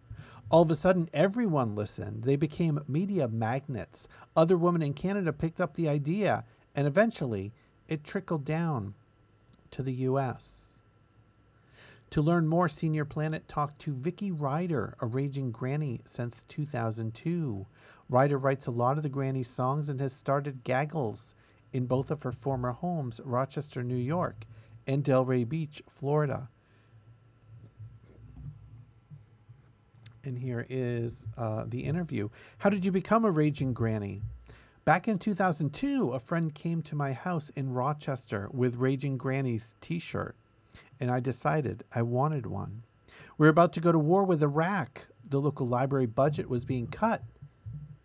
All 0.50 0.62
of 0.62 0.70
a 0.70 0.74
sudden, 0.74 1.10
everyone 1.12 1.74
listened. 1.74 2.24
They 2.24 2.36
became 2.36 2.82
media 2.88 3.28
magnets. 3.28 4.08
Other 4.34 4.56
women 4.56 4.80
in 4.80 4.94
Canada 4.94 5.32
picked 5.32 5.60
up 5.60 5.74
the 5.74 5.90
idea, 5.90 6.44
and 6.74 6.86
eventually 6.86 7.52
it 7.86 8.02
trickled 8.02 8.46
down 8.46 8.94
to 9.72 9.82
the 9.82 9.92
U.S. 9.92 10.76
To 12.10 12.22
learn 12.22 12.48
more, 12.48 12.66
Senior 12.66 13.04
Planet 13.04 13.46
talked 13.46 13.78
to 13.80 13.92
Vicki 13.92 14.30
Ryder, 14.30 14.96
a 15.00 15.06
raging 15.06 15.52
granny 15.52 16.00
since 16.06 16.42
2002. 16.48 17.66
Ryder 18.08 18.38
writes 18.38 18.66
a 18.66 18.70
lot 18.70 18.96
of 18.96 19.02
the 19.02 19.10
granny 19.10 19.42
songs 19.42 19.90
and 19.90 20.00
has 20.00 20.14
started 20.14 20.64
gaggles 20.64 21.34
in 21.74 21.84
both 21.84 22.10
of 22.10 22.22
her 22.22 22.32
former 22.32 22.72
homes, 22.72 23.20
Rochester, 23.22 23.82
New 23.82 23.94
York, 23.94 24.46
and 24.86 25.04
Delray 25.04 25.46
Beach, 25.46 25.82
Florida. 25.90 26.48
And 30.24 30.38
here 30.38 30.66
is 30.68 31.16
uh, 31.36 31.64
the 31.66 31.84
interview. 31.84 32.28
How 32.58 32.70
did 32.70 32.84
you 32.84 32.92
become 32.92 33.24
a 33.24 33.30
raging 33.30 33.72
granny? 33.72 34.22
Back 34.84 35.06
in 35.06 35.18
2002, 35.18 36.12
a 36.12 36.18
friend 36.18 36.54
came 36.54 36.82
to 36.82 36.96
my 36.96 37.12
house 37.12 37.50
in 37.50 37.74
Rochester 37.74 38.48
with 38.52 38.76
Raging 38.76 39.18
Granny's 39.18 39.74
t 39.80 39.98
shirt, 39.98 40.34
and 40.98 41.10
I 41.10 41.20
decided 41.20 41.84
I 41.94 42.02
wanted 42.02 42.46
one. 42.46 42.82
We 43.36 43.46
were 43.46 43.50
about 43.50 43.72
to 43.74 43.80
go 43.80 43.92
to 43.92 43.98
war 43.98 44.24
with 44.24 44.42
Iraq. 44.42 45.06
The 45.28 45.40
local 45.40 45.66
library 45.66 46.06
budget 46.06 46.48
was 46.48 46.64
being 46.64 46.86
cut, 46.86 47.22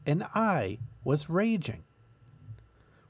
and 0.06 0.24
I 0.36 0.80
was 1.04 1.30
raging. 1.30 1.84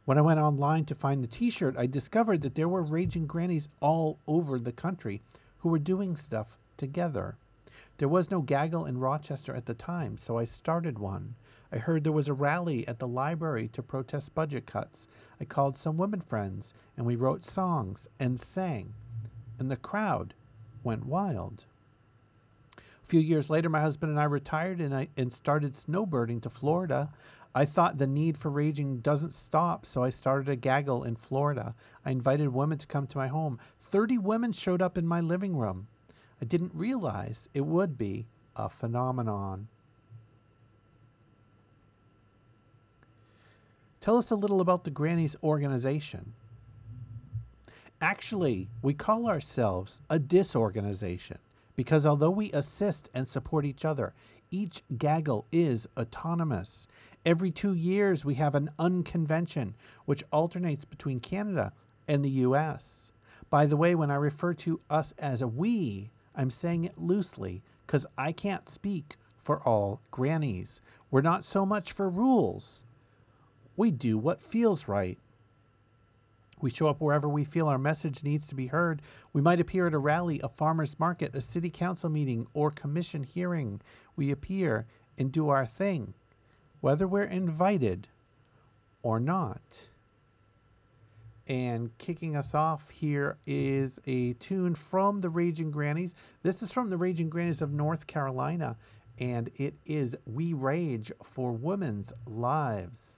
When 0.05 0.17
I 0.17 0.21
went 0.21 0.39
online 0.39 0.85
to 0.85 0.95
find 0.95 1.23
the 1.23 1.27
t 1.27 1.49
shirt, 1.49 1.75
I 1.77 1.87
discovered 1.87 2.41
that 2.41 2.55
there 2.55 2.69
were 2.69 2.83
raging 2.83 3.25
grannies 3.25 3.69
all 3.79 4.19
over 4.27 4.59
the 4.59 4.71
country 4.71 5.21
who 5.59 5.69
were 5.69 5.79
doing 5.79 6.15
stuff 6.15 6.57
together. 6.77 7.37
There 7.97 8.09
was 8.09 8.31
no 8.31 8.41
gaggle 8.41 8.85
in 8.85 8.97
Rochester 8.97 9.53
at 9.53 9.67
the 9.67 9.75
time, 9.75 10.17
so 10.17 10.37
I 10.37 10.45
started 10.45 10.97
one. 10.97 11.35
I 11.71 11.77
heard 11.77 12.03
there 12.03 12.11
was 12.11 12.27
a 12.27 12.33
rally 12.33 12.87
at 12.87 12.99
the 12.99 13.07
library 13.07 13.67
to 13.69 13.83
protest 13.83 14.33
budget 14.33 14.65
cuts. 14.65 15.07
I 15.39 15.45
called 15.45 15.77
some 15.77 15.97
women 15.97 16.21
friends, 16.21 16.73
and 16.97 17.05
we 17.05 17.15
wrote 17.15 17.43
songs 17.43 18.07
and 18.19 18.39
sang, 18.39 18.93
and 19.59 19.69
the 19.69 19.77
crowd 19.77 20.33
went 20.83 21.05
wild. 21.05 21.65
A 22.77 23.05
few 23.05 23.19
years 23.19 23.49
later, 23.49 23.69
my 23.69 23.81
husband 23.81 24.09
and 24.09 24.19
I 24.19 24.25
retired 24.25 24.79
and, 24.79 24.95
I, 24.95 25.09
and 25.15 25.31
started 25.31 25.73
snowbirding 25.73 26.41
to 26.43 26.49
Florida. 26.49 27.11
I 27.53 27.65
thought 27.65 27.99
the 27.99 28.07
need 28.07 28.37
for 28.37 28.49
raging 28.49 29.01
doesn't 29.01 29.33
stop, 29.33 29.85
so 29.85 30.01
I 30.01 30.09
started 30.09 30.49
a 30.49 30.55
gaggle 30.55 31.03
in 31.03 31.15
Florida. 31.15 31.75
I 32.03 32.11
invited 32.11 32.49
women 32.49 32.79
to 32.79 32.87
come 32.87 33.05
to 33.07 33.17
my 33.17 33.27
home. 33.27 33.59
30 33.83 34.17
women 34.17 34.51
showed 34.51 34.81
up 34.81 34.97
in 34.97 35.05
my 35.05 35.21
living 35.21 35.55
room. 35.55 35.87
I 36.43 36.45
didn't 36.45 36.73
realize 36.75 37.47
it 37.53 37.65
would 37.65 37.97
be 37.97 38.25
a 38.57 38.67
phenomenon. 38.67 39.69
Tell 44.01 44.17
us 44.17 44.29
a 44.29 44.35
little 44.35 44.59
about 44.59 44.83
the 44.83 44.91
Grannies 44.91 45.37
organization. 45.41 46.33
Actually, 48.01 48.67
we 48.81 48.93
call 48.93 49.29
ourselves 49.29 50.01
a 50.09 50.19
disorganization 50.19 51.37
because 51.77 52.05
although 52.05 52.29
we 52.29 52.51
assist 52.51 53.09
and 53.13 53.25
support 53.25 53.63
each 53.63 53.85
other, 53.85 54.11
each 54.51 54.83
gaggle 54.97 55.45
is 55.49 55.87
autonomous. 55.95 56.89
Every 57.25 57.51
two 57.51 57.73
years, 57.73 58.25
we 58.25 58.33
have 58.33 58.53
an 58.53 58.69
unconvention 58.77 59.75
which 60.03 60.25
alternates 60.29 60.83
between 60.83 61.21
Canada 61.21 61.71
and 62.05 62.21
the 62.21 62.41
US. 62.47 63.11
By 63.49 63.65
the 63.65 63.77
way, 63.77 63.95
when 63.95 64.11
I 64.11 64.15
refer 64.15 64.53
to 64.55 64.81
us 64.89 65.13
as 65.17 65.41
a 65.41 65.47
we, 65.47 66.09
I'm 66.35 66.49
saying 66.49 66.83
it 66.83 66.97
loosely 66.97 67.61
because 67.85 68.05
I 68.17 68.31
can't 68.31 68.69
speak 68.69 69.17
for 69.43 69.61
all 69.61 69.99
grannies. 70.11 70.81
We're 71.11 71.21
not 71.21 71.43
so 71.43 71.65
much 71.65 71.91
for 71.91 72.09
rules. 72.09 72.83
We 73.75 73.91
do 73.91 74.17
what 74.17 74.41
feels 74.41 74.87
right. 74.87 75.17
We 76.61 76.71
show 76.71 76.87
up 76.87 77.01
wherever 77.01 77.27
we 77.27 77.43
feel 77.43 77.67
our 77.67 77.77
message 77.77 78.23
needs 78.23 78.45
to 78.47 78.55
be 78.55 78.67
heard. 78.67 79.01
We 79.33 79.41
might 79.41 79.59
appear 79.59 79.87
at 79.87 79.93
a 79.93 79.99
rally, 79.99 80.39
a 80.41 80.47
farmer's 80.47 80.97
market, 80.97 81.35
a 81.35 81.41
city 81.41 81.69
council 81.69 82.09
meeting, 82.09 82.47
or 82.53 82.71
commission 82.71 83.23
hearing. 83.23 83.81
We 84.15 84.31
appear 84.31 84.85
and 85.17 85.31
do 85.31 85.49
our 85.49 85.65
thing, 85.65 86.13
whether 86.79 87.05
we're 87.05 87.23
invited 87.23 88.07
or 89.01 89.19
not. 89.19 89.61
And 91.47 91.97
kicking 91.97 92.35
us 92.37 92.53
off 92.53 92.89
here 92.89 93.37
is 93.45 93.99
a 94.07 94.33
tune 94.33 94.75
from 94.75 95.19
the 95.19 95.29
Raging 95.29 95.71
Grannies. 95.71 96.15
This 96.41 96.61
is 96.61 96.71
from 96.71 96.89
the 96.89 96.97
Raging 96.97 97.29
Grannies 97.29 97.61
of 97.61 97.73
North 97.73 98.07
Carolina, 98.07 98.77
and 99.19 99.49
it 99.57 99.73
is 99.85 100.15
We 100.25 100.53
Rage 100.53 101.11
for 101.21 101.51
Women's 101.51 102.13
Lives. 102.25 103.13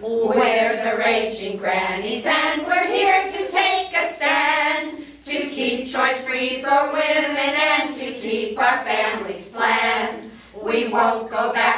We're 0.00 0.84
the 0.84 0.98
raging 0.98 1.56
grannies 1.56 2.26
and 2.26 2.66
we're 2.66 2.86
here 2.86 3.28
to 3.28 3.48
take 3.48 3.96
a 3.96 4.08
stand 4.08 5.04
to 5.22 5.48
keep 5.48 5.86
choice 5.86 6.20
free 6.22 6.60
for 6.60 6.92
women 6.92 7.54
and 7.56 7.94
to 7.94 8.12
keep 8.12 8.58
our 8.58 8.84
families 8.84 9.48
planned. 9.48 10.30
We 10.60 10.88
won't 10.88 11.30
go 11.30 11.52
back 11.52 11.73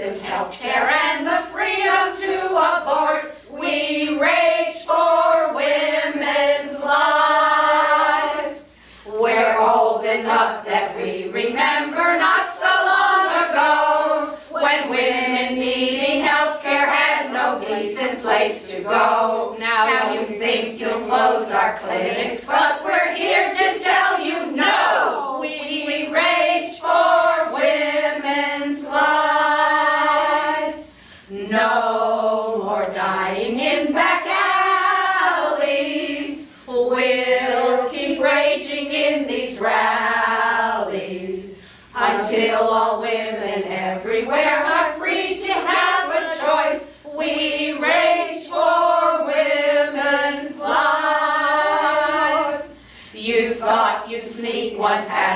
decent 0.00 0.20
health 0.20 0.52
care 0.52 0.88
and 0.88 1.26
the 1.26 1.36
freedom 1.52 2.16
to 2.16 2.46
abort. 2.56 3.34
We 3.50 4.18
rage 4.18 4.76
for 4.86 5.52
women's 5.54 6.82
lives. 6.82 8.78
We're 9.04 9.58
old 9.58 10.06
enough 10.06 10.64
that 10.64 10.96
we 10.96 11.28
remember 11.28 12.16
not 12.16 12.50
so 12.50 12.66
long 12.66 13.50
ago 13.50 14.38
when 14.48 14.88
women 14.88 15.58
needing 15.58 16.24
health 16.24 16.62
care 16.62 16.86
had 16.86 17.30
no 17.30 17.60
decent 17.60 18.22
place 18.22 18.70
to 18.74 18.82
go. 18.82 19.56
Now, 19.58 20.14
you 20.14 20.24
think 20.24 20.80
you'll 20.80 21.04
close 21.04 21.50
our 21.50 21.76
clinics, 21.76 22.46
but 22.46 22.82
we're 22.82 23.14
here 23.14 23.50
to 23.54 23.78
tell 23.80 24.09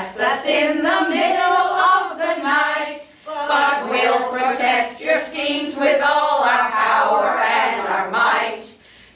us 0.05 0.45
in 0.45 0.77
the 0.77 1.09
middle 1.09 1.65
of 1.91 2.17
the 2.17 2.37
night, 2.41 3.01
but 3.25 3.89
we'll 3.89 4.29
protest 4.29 5.01
your 5.01 5.19
schemes 5.19 5.75
with 5.75 5.99
all 6.05 6.43
our 6.43 6.69
power 6.69 7.29
and 7.39 7.87
our 7.87 8.11
might. 8.11 8.63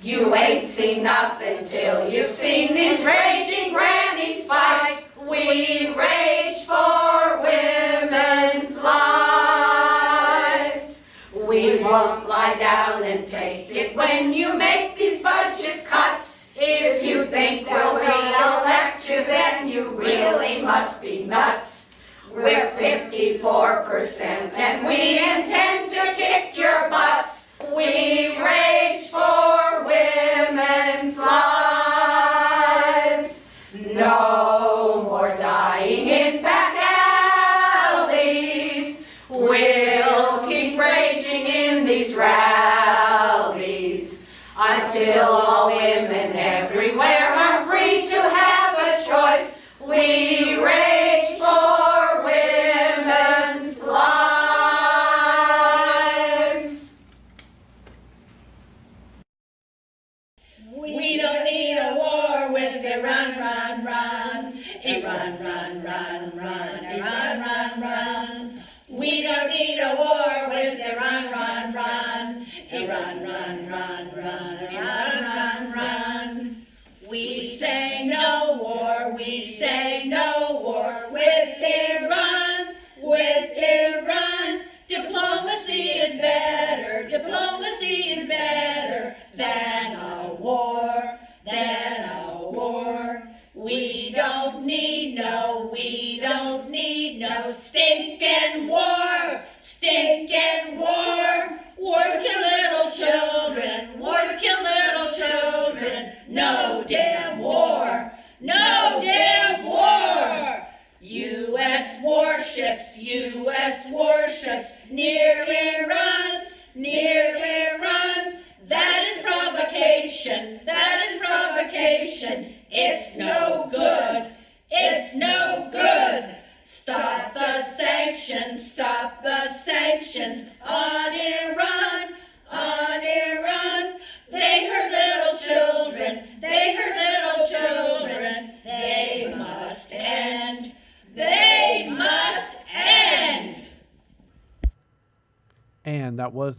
You 0.01 0.33
ain't 0.33 0.65
seen 0.65 1.03
nothing 1.03 1.63
till 1.65 2.09
you've 2.09 2.27
seen 2.27 2.73
these 2.73 3.05
raging 3.05 3.71
grannies 3.73 4.47
fight. 4.47 5.03
We 5.15 5.93
rage 5.93 6.65
for 6.65 7.41
women's 7.43 8.75
lives. 8.77 9.69
We 11.33 11.83
won't 11.83 12.27
lie 12.27 12.55
down 12.57 13.03
and 13.03 13.27
take 13.27 13.69
it 13.69 13.95
when 13.95 14.33
you 14.33 14.57
make 14.57 14.97
these 14.97 15.21
budget 15.21 15.85
cuts. 15.85 16.38
If 16.61 17.05
you 17.05 17.23
think 17.23 17.69
we'll 17.69 17.95
re-elect 17.95 19.07
you, 19.09 19.23
then 19.23 19.69
you 19.69 19.91
really 19.91 20.61
must 20.61 21.01
be 21.01 21.23
nuts. 21.23 21.93
We're 22.33 22.69
54% 22.71 24.19
and 24.55 24.85
we 24.85 25.19
intend 25.19 25.89
to 25.91 26.13
kick 26.15 26.57
your 26.57 26.89
bus. 26.89 27.53
We 27.73 28.37
rage 28.43 29.09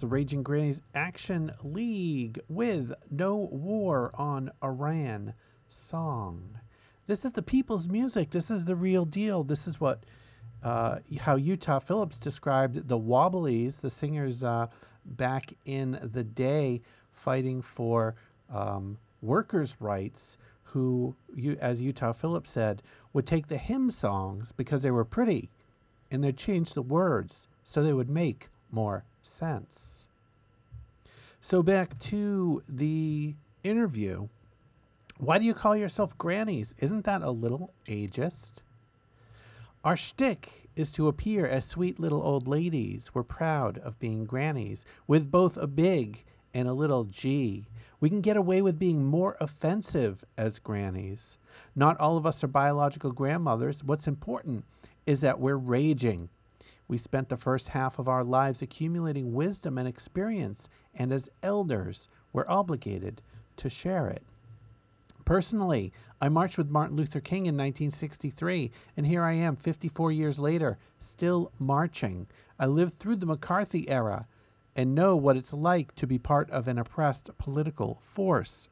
the 0.00 0.06
Raging 0.06 0.42
Grannies 0.42 0.80
Action 0.94 1.52
League 1.62 2.40
with 2.48 2.94
No 3.10 3.36
War 3.36 4.10
on 4.14 4.50
Iran 4.64 5.34
song. 5.68 6.58
This 7.06 7.24
is 7.24 7.32
the 7.32 7.42
people's 7.42 7.86
music. 7.86 8.30
This 8.30 8.50
is 8.50 8.64
the 8.64 8.76
real 8.76 9.04
deal. 9.04 9.44
This 9.44 9.66
is 9.66 9.78
what 9.78 10.04
uh, 10.62 11.00
how 11.20 11.36
Utah 11.36 11.78
Phillips 11.78 12.18
described 12.18 12.88
the 12.88 12.98
Wobblies, 12.98 13.76
the 13.76 13.90
singers 13.90 14.42
uh, 14.42 14.68
back 15.04 15.54
in 15.66 15.98
the 16.02 16.24
day 16.24 16.80
fighting 17.12 17.60
for 17.60 18.14
um, 18.52 18.96
workers' 19.20 19.76
rights, 19.80 20.38
who, 20.62 21.14
you, 21.34 21.58
as 21.60 21.82
Utah 21.82 22.12
Phillips 22.12 22.50
said, 22.50 22.82
would 23.12 23.26
take 23.26 23.48
the 23.48 23.58
hymn 23.58 23.90
songs 23.90 24.52
because 24.56 24.82
they 24.82 24.90
were 24.90 25.04
pretty 25.04 25.50
and 26.10 26.24
they'd 26.24 26.36
change 26.36 26.72
the 26.72 26.82
words 26.82 27.48
so 27.64 27.82
they 27.82 27.92
would 27.92 28.10
make 28.10 28.48
more 28.70 29.04
sense. 29.22 30.06
So 31.40 31.62
back 31.62 31.98
to 32.00 32.62
the 32.68 33.34
interview. 33.64 34.28
Why 35.18 35.38
do 35.38 35.44
you 35.44 35.54
call 35.54 35.76
yourself 35.76 36.16
grannies? 36.16 36.74
Isn't 36.78 37.04
that 37.04 37.22
a 37.22 37.30
little 37.30 37.72
ageist? 37.86 38.62
Our 39.84 39.96
shtick 39.96 40.68
is 40.76 40.92
to 40.92 41.08
appear 41.08 41.46
as 41.46 41.64
sweet 41.64 41.98
little 41.98 42.22
old 42.22 42.46
ladies. 42.46 43.10
We're 43.14 43.22
proud 43.22 43.78
of 43.78 43.98
being 43.98 44.24
grannies 44.24 44.84
with 45.06 45.30
both 45.30 45.56
a 45.56 45.66
big 45.66 46.24
and 46.54 46.68
a 46.68 46.72
little 46.72 47.04
G. 47.04 47.66
We 48.00 48.08
can 48.08 48.20
get 48.20 48.36
away 48.36 48.62
with 48.62 48.78
being 48.78 49.04
more 49.04 49.36
offensive 49.40 50.24
as 50.38 50.58
grannies. 50.58 51.36
Not 51.76 51.98
all 52.00 52.16
of 52.16 52.26
us 52.26 52.42
are 52.42 52.48
biological 52.48 53.12
grandmothers. 53.12 53.84
What's 53.84 54.06
important 54.06 54.64
is 55.06 55.20
that 55.20 55.40
we're 55.40 55.56
raging. 55.56 56.28
We 56.90 56.98
spent 56.98 57.28
the 57.28 57.36
first 57.36 57.68
half 57.68 58.00
of 58.00 58.08
our 58.08 58.24
lives 58.24 58.62
accumulating 58.62 59.32
wisdom 59.32 59.78
and 59.78 59.86
experience, 59.86 60.68
and 60.92 61.12
as 61.12 61.30
elders, 61.40 62.08
we're 62.32 62.48
obligated 62.48 63.22
to 63.58 63.70
share 63.70 64.08
it. 64.08 64.24
Personally, 65.24 65.92
I 66.20 66.28
marched 66.28 66.58
with 66.58 66.68
Martin 66.68 66.96
Luther 66.96 67.20
King 67.20 67.46
in 67.46 67.56
1963, 67.56 68.72
and 68.96 69.06
here 69.06 69.22
I 69.22 69.34
am 69.34 69.54
54 69.54 70.10
years 70.10 70.40
later, 70.40 70.78
still 70.98 71.52
marching. 71.60 72.26
I 72.58 72.66
lived 72.66 72.94
through 72.94 73.16
the 73.16 73.26
McCarthy 73.26 73.88
era 73.88 74.26
and 74.74 74.92
know 74.92 75.14
what 75.14 75.36
it's 75.36 75.52
like 75.52 75.94
to 75.94 76.08
be 76.08 76.18
part 76.18 76.50
of 76.50 76.66
an 76.66 76.76
oppressed 76.76 77.30
political 77.38 78.00
force. 78.02 78.68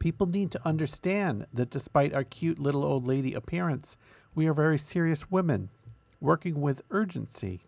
People 0.00 0.26
need 0.26 0.50
to 0.50 0.66
understand 0.66 1.46
that 1.54 1.70
despite 1.70 2.12
our 2.12 2.24
cute 2.24 2.58
little 2.58 2.82
old 2.82 3.06
lady 3.06 3.32
appearance, 3.32 3.96
we 4.34 4.48
are 4.48 4.54
very 4.54 4.78
serious 4.78 5.30
women 5.30 5.68
working 6.20 6.60
with 6.60 6.82
urgency 6.90 7.60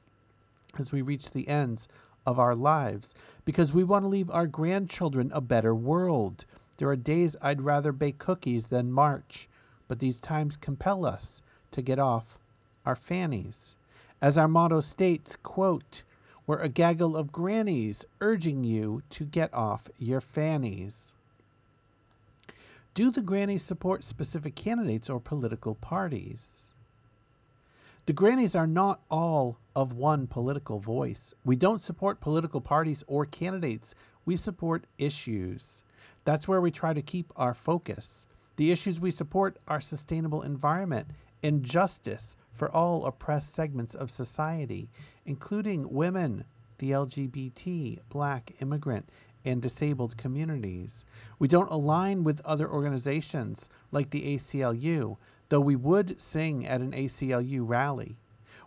as 0.78 0.92
we 0.92 1.02
reach 1.02 1.30
the 1.30 1.48
ends 1.48 1.88
of 2.26 2.38
our 2.38 2.54
lives 2.54 3.14
because 3.44 3.72
we 3.72 3.84
want 3.84 4.02
to 4.04 4.08
leave 4.08 4.30
our 4.30 4.46
grandchildren 4.46 5.30
a 5.34 5.40
better 5.40 5.74
world. 5.74 6.46
There 6.78 6.88
are 6.88 6.96
days 6.96 7.36
I'd 7.42 7.60
rather 7.60 7.92
bake 7.92 8.18
cookies 8.18 8.68
than 8.68 8.92
march, 8.92 9.48
but 9.88 9.98
these 9.98 10.20
times 10.20 10.56
compel 10.56 11.04
us 11.04 11.42
to 11.72 11.82
get 11.82 11.98
off 11.98 12.38
our 12.86 12.96
fannies. 12.96 13.76
As 14.22 14.38
our 14.38 14.48
motto 14.48 14.80
states, 14.80 15.36
quote, 15.42 16.02
we're 16.46 16.58
a 16.58 16.68
gaggle 16.68 17.16
of 17.16 17.32
grannies 17.32 18.04
urging 18.20 18.64
you 18.64 19.02
to 19.10 19.24
get 19.24 19.52
off 19.52 19.88
your 19.98 20.20
fannies. 20.20 21.13
Do 22.94 23.10
the 23.10 23.22
grannies 23.22 23.64
support 23.64 24.04
specific 24.04 24.54
candidates 24.54 25.10
or 25.10 25.18
political 25.18 25.74
parties? 25.74 26.72
The 28.06 28.12
grannies 28.12 28.54
are 28.54 28.68
not 28.68 29.00
all 29.10 29.58
of 29.74 29.96
one 29.96 30.28
political 30.28 30.78
voice. 30.78 31.34
We 31.44 31.56
don't 31.56 31.80
support 31.80 32.20
political 32.20 32.60
parties 32.60 33.02
or 33.08 33.26
candidates. 33.26 33.96
We 34.24 34.36
support 34.36 34.84
issues. 34.96 35.82
That's 36.24 36.46
where 36.46 36.60
we 36.60 36.70
try 36.70 36.92
to 36.92 37.02
keep 37.02 37.32
our 37.34 37.52
focus. 37.52 38.26
The 38.56 38.70
issues 38.70 39.00
we 39.00 39.10
support 39.10 39.56
are 39.66 39.80
sustainable 39.80 40.42
environment 40.42 41.08
and 41.42 41.64
justice 41.64 42.36
for 42.52 42.70
all 42.70 43.06
oppressed 43.06 43.52
segments 43.52 43.96
of 43.96 44.08
society, 44.08 44.88
including 45.26 45.92
women, 45.92 46.44
the 46.78 46.92
LGBT, 46.92 47.98
black, 48.08 48.52
immigrant, 48.60 49.08
and 49.44 49.60
disabled 49.60 50.16
communities. 50.16 51.04
We 51.38 51.48
don't 51.48 51.70
align 51.70 52.24
with 52.24 52.40
other 52.44 52.68
organizations 52.68 53.68
like 53.92 54.10
the 54.10 54.36
ACLU, 54.36 55.16
though 55.48 55.60
we 55.60 55.76
would 55.76 56.20
sing 56.20 56.66
at 56.66 56.80
an 56.80 56.92
ACLU 56.92 57.68
rally. 57.68 58.16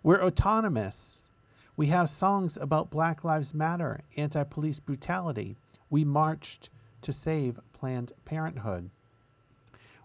We're 0.03 0.23
autonomous. 0.23 1.27
We 1.75 1.87
have 1.87 2.09
songs 2.09 2.57
about 2.57 2.89
Black 2.89 3.23
Lives 3.23 3.53
Matter, 3.53 4.01
anti 4.15 4.43
police 4.43 4.79
brutality. 4.79 5.57
We 5.89 6.03
marched 6.03 6.69
to 7.01 7.13
save 7.13 7.59
Planned 7.73 8.13
Parenthood. 8.25 8.89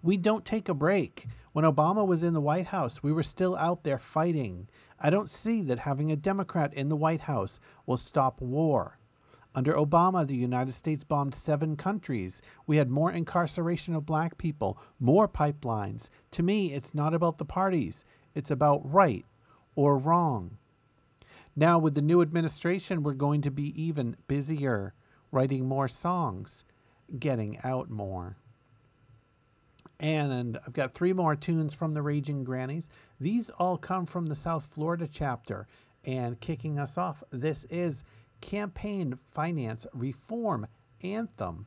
We 0.02 0.16
don't 0.16 0.44
take 0.44 0.68
a 0.68 0.74
break. 0.74 1.26
When 1.52 1.64
Obama 1.64 2.06
was 2.06 2.22
in 2.22 2.34
the 2.34 2.40
White 2.40 2.66
House, 2.66 3.02
we 3.02 3.12
were 3.12 3.22
still 3.22 3.56
out 3.56 3.84
there 3.84 3.98
fighting. 3.98 4.68
I 4.98 5.10
don't 5.10 5.30
see 5.30 5.62
that 5.62 5.80
having 5.80 6.10
a 6.10 6.16
Democrat 6.16 6.72
in 6.74 6.88
the 6.88 6.96
White 6.96 7.22
House 7.22 7.60
will 7.86 7.96
stop 7.96 8.40
war. 8.40 8.98
Under 9.54 9.74
Obama, 9.74 10.26
the 10.26 10.34
United 10.34 10.72
States 10.72 11.04
bombed 11.04 11.34
seven 11.34 11.76
countries. 11.76 12.40
We 12.66 12.78
had 12.78 12.90
more 12.90 13.12
incarceration 13.12 13.94
of 13.94 14.06
black 14.06 14.38
people, 14.38 14.78
more 14.98 15.28
pipelines. 15.28 16.08
To 16.32 16.42
me, 16.42 16.72
it's 16.72 16.94
not 16.94 17.12
about 17.12 17.38
the 17.38 17.44
parties, 17.44 18.04
it's 18.34 18.50
about 18.50 18.80
right 18.90 19.26
or 19.74 19.98
wrong. 19.98 20.56
Now, 21.54 21.78
with 21.78 21.94
the 21.94 22.02
new 22.02 22.22
administration, 22.22 23.02
we're 23.02 23.12
going 23.12 23.42
to 23.42 23.50
be 23.50 23.80
even 23.80 24.16
busier, 24.26 24.94
writing 25.30 25.66
more 25.66 25.88
songs, 25.88 26.64
getting 27.18 27.58
out 27.62 27.90
more. 27.90 28.36
And 30.00 30.58
I've 30.66 30.72
got 30.72 30.94
three 30.94 31.12
more 31.12 31.36
tunes 31.36 31.74
from 31.74 31.92
the 31.92 32.02
Raging 32.02 32.42
Grannies. 32.42 32.88
These 33.20 33.50
all 33.50 33.76
come 33.76 34.06
from 34.06 34.26
the 34.26 34.34
South 34.34 34.66
Florida 34.66 35.06
chapter. 35.06 35.68
And 36.04 36.40
kicking 36.40 36.80
us 36.80 36.98
off, 36.98 37.22
this 37.30 37.64
is 37.70 38.02
Campaign 38.42 39.18
Finance 39.30 39.86
Reform 39.94 40.66
Anthem. 41.02 41.64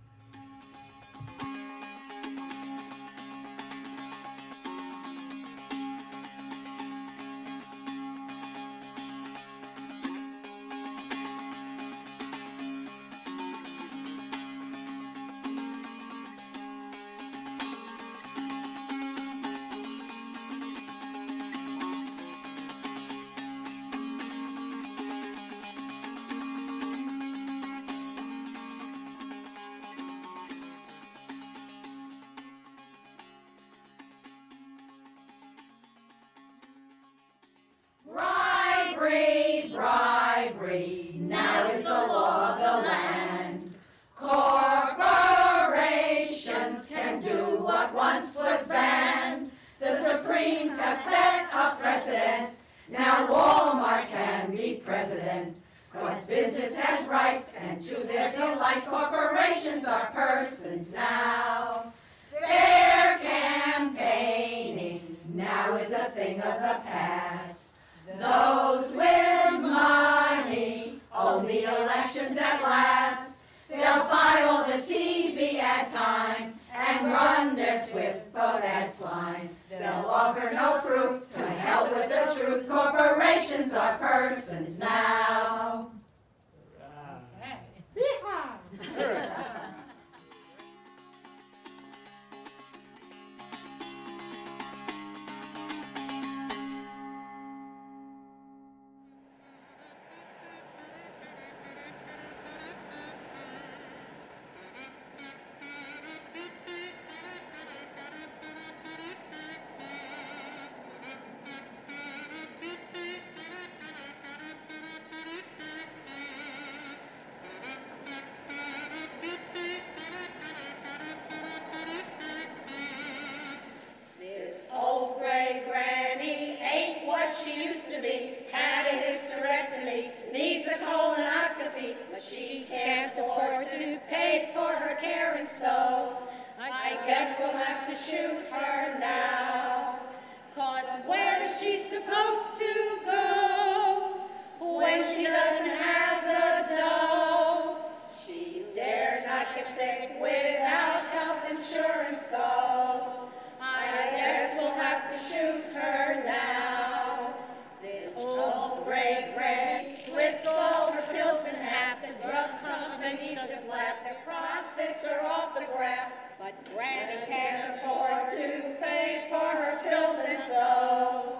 Her 165.55 165.65
the 165.65 165.71
graph. 165.77 166.11
But 166.39 166.53
Granny 166.73 167.25
can't 167.27 167.75
afford 167.75 168.33
to 168.33 168.75
pay 168.81 169.27
for 169.29 169.39
her 169.39 169.79
pills 169.83 170.17
and 170.25 170.37
so 170.37 171.39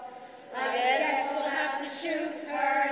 I 0.56 0.76
guess 0.76 1.30
we'll 1.32 1.48
have 1.48 1.82
to 1.82 1.96
shoot 2.00 2.48
her 2.48 2.85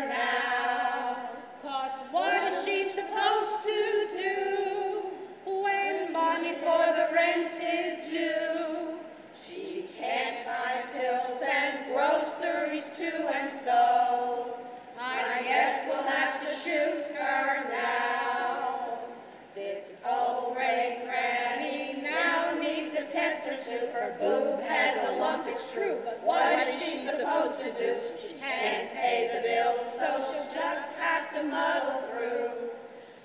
Her 24.05 24.15
boob 24.21 24.61
has 24.61 25.03
a 25.03 25.17
lump, 25.17 25.47
it's 25.47 25.73
true, 25.73 25.97
but 26.05 26.23
what 26.23 26.59
is 26.59 26.83
she 26.83 27.07
supposed 27.07 27.57
to 27.61 27.73
do? 27.73 27.97
She 28.21 28.35
can't 28.35 28.93
pay 28.93 29.31
the 29.33 29.41
bills, 29.41 29.91
so 29.95 30.23
she'll 30.31 30.55
just 30.55 30.89
have 30.99 31.31
to 31.31 31.43
muddle 31.43 32.03
through. 32.11 32.51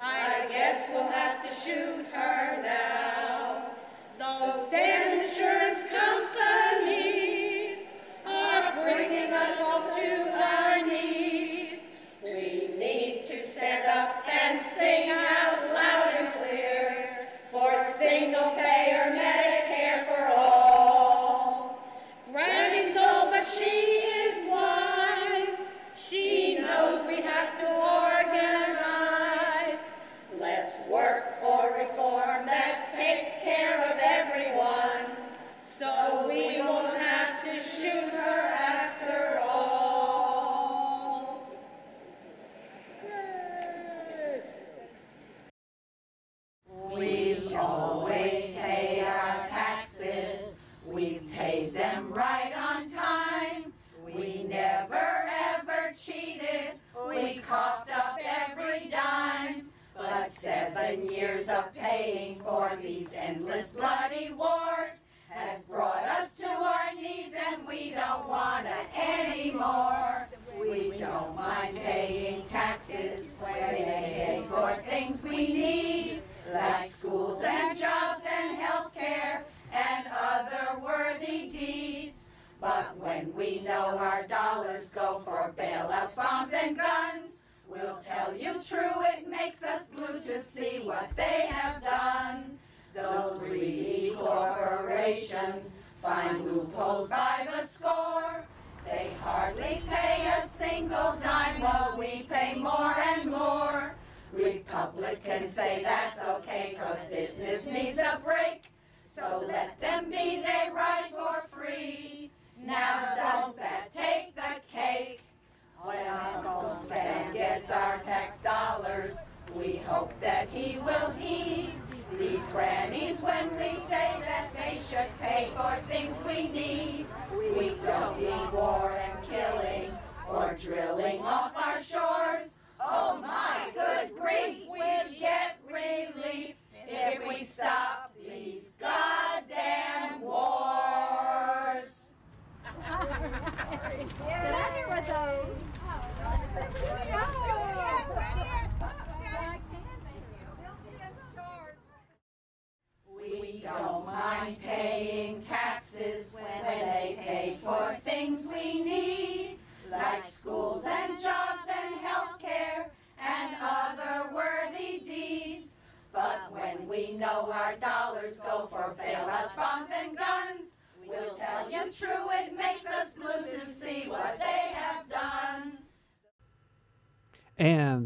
I 0.02 0.48
guess 0.50 0.88
we'll 0.90 1.04
have 1.04 1.44
to 1.44 1.54
shoot 1.54 2.06
her 2.14 2.62
now. 2.64 3.72
Those 4.18 4.72
damn 4.72 5.20
insurance 5.20 5.80
companies 5.92 7.80
are 8.26 8.82
bringing 8.82 9.34
us 9.34 9.60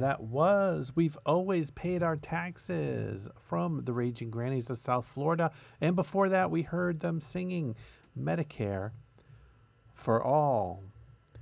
that 0.04 0.22
was 0.22 0.92
We've 0.96 1.18
Always 1.26 1.70
Paid 1.70 2.04
Our 2.04 2.18
Taxes 2.18 3.30
from 3.48 3.86
the 3.86 3.94
Raging 3.94 4.30
Grannies 4.30 4.70
of 4.70 4.78
South 4.78 5.06
Florida. 5.06 5.50
And 5.80 5.96
before 5.96 6.28
that, 6.28 6.52
we 6.52 6.64
heard 6.64 7.00
them 7.00 7.22
singing 7.22 7.78
Medicare 8.20 8.92
for 9.94 10.22
All. 10.22 10.84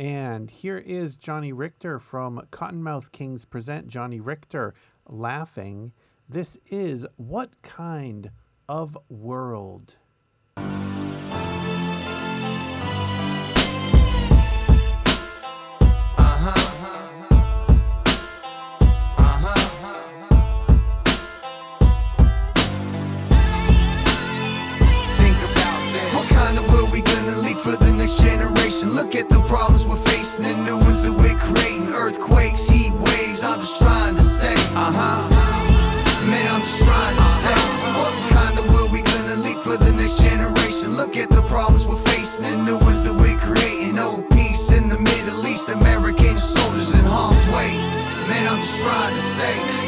And 0.00 0.48
here 0.48 0.78
is 0.78 1.16
Johnny 1.16 1.52
Richter 1.52 1.98
from 1.98 2.46
Kottonmouth 2.52 3.10
Kings 3.10 3.44
present 3.44 3.88
Johnny 3.88 4.20
Richter 4.20 4.72
laughing. 5.08 5.92
This 6.28 6.56
is 6.70 7.04
What 7.16 7.60
Kind 7.62 8.30
of 8.68 8.96
World? 9.08 9.96
Problems 29.48 29.86
we're 29.86 29.96
facing, 29.96 30.42
the 30.42 30.52
new 30.64 30.87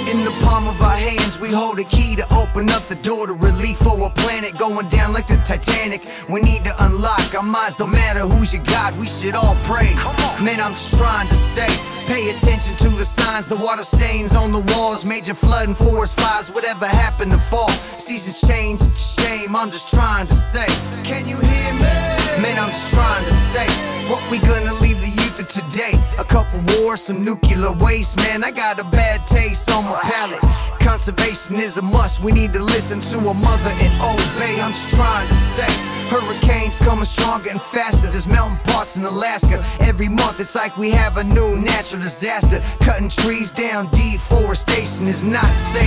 In 0.08 0.24
the 0.24 0.32
palm 0.42 0.66
of 0.66 0.80
our 0.80 0.96
hands, 0.96 1.38
we 1.38 1.50
hold 1.52 1.78
a 1.78 1.84
key 1.84 2.16
to 2.16 2.24
open 2.34 2.70
up 2.70 2.82
the 2.84 2.94
door 2.96 3.26
to 3.26 3.34
relief 3.34 3.78
for 3.78 4.06
a 4.06 4.10
planet 4.10 4.58
going 4.58 4.88
down 4.88 5.12
like 5.12 5.26
the 5.26 5.36
Titanic. 5.44 6.02
We 6.28 6.40
need 6.40 6.64
to 6.64 6.74
unlock 6.84 7.34
our 7.34 7.42
minds, 7.42 7.78
no 7.78 7.86
matter 7.86 8.20
who's 8.20 8.54
your 8.54 8.64
God, 8.64 8.98
we 8.98 9.06
should 9.06 9.34
all 9.34 9.56
pray. 9.64 9.94
Man, 10.42 10.60
I'm 10.60 10.72
just 10.72 10.96
trying 10.96 11.28
to 11.28 11.34
say. 11.34 11.68
Pay 12.06 12.30
attention 12.30 12.76
to 12.78 12.88
the 12.88 13.04
signs, 13.04 13.46
the 13.46 13.56
water 13.56 13.84
stains 13.84 14.34
on 14.34 14.52
the 14.52 14.60
walls, 14.74 15.04
major 15.04 15.34
flooding, 15.34 15.74
forest 15.74 16.18
fires, 16.18 16.50
whatever 16.50 16.86
happened 16.86 17.30
to 17.30 17.38
fall. 17.38 17.70
Seasons 17.98 18.40
change, 18.40 18.80
it's 18.82 19.18
a 19.18 19.22
shame, 19.22 19.54
I'm 19.54 19.70
just 19.70 19.90
trying 19.90 20.26
to 20.26 20.34
say. 20.34 20.66
Can 21.04 21.26
you 21.26 21.36
hear 21.38 21.72
me? 21.74 21.94
Man, 22.42 22.58
I'm 22.58 22.70
just 22.70 22.94
trying 22.94 23.24
to 23.24 23.32
say. 23.32 23.66
What 24.10 24.28
we 24.28 24.38
gonna 24.38 24.74
leave 24.80 25.00
the 25.00 25.19
today? 25.48 25.94
A 26.18 26.24
couple 26.24 26.60
wars, 26.74 27.02
some 27.02 27.24
nuclear 27.24 27.72
waste, 27.72 28.16
man. 28.18 28.44
I 28.44 28.50
got 28.50 28.78
a 28.78 28.84
bad 28.84 29.26
taste 29.26 29.70
on 29.70 29.84
my 29.84 29.98
palate. 30.00 30.40
Conservation 30.80 31.56
is 31.56 31.76
a 31.76 31.82
must. 31.82 32.22
We 32.22 32.32
need 32.32 32.52
to 32.54 32.62
listen 32.62 33.00
to 33.00 33.18
a 33.28 33.34
mother 33.34 33.70
and 33.70 33.94
obey. 34.00 34.60
I'm 34.60 34.72
just 34.72 34.94
trying 34.94 35.28
to 35.28 35.34
say. 35.34 36.00
Hurricanes 36.10 36.78
coming 36.80 37.04
stronger 37.04 37.50
and 37.50 37.60
faster. 37.60 38.10
There's 38.10 38.26
mountain 38.26 38.58
parts 38.72 38.96
in 38.96 39.04
Alaska. 39.04 39.64
Every 39.80 40.08
month 40.08 40.40
it's 40.40 40.56
like 40.56 40.76
we 40.76 40.90
have 40.90 41.18
a 41.18 41.24
new 41.24 41.56
natural 41.56 42.02
disaster. 42.02 42.60
Cutting 42.84 43.08
trees 43.08 43.52
down, 43.52 43.88
deforestation 43.92 45.06
is 45.06 45.22
not 45.22 45.46
safe. 45.54 45.86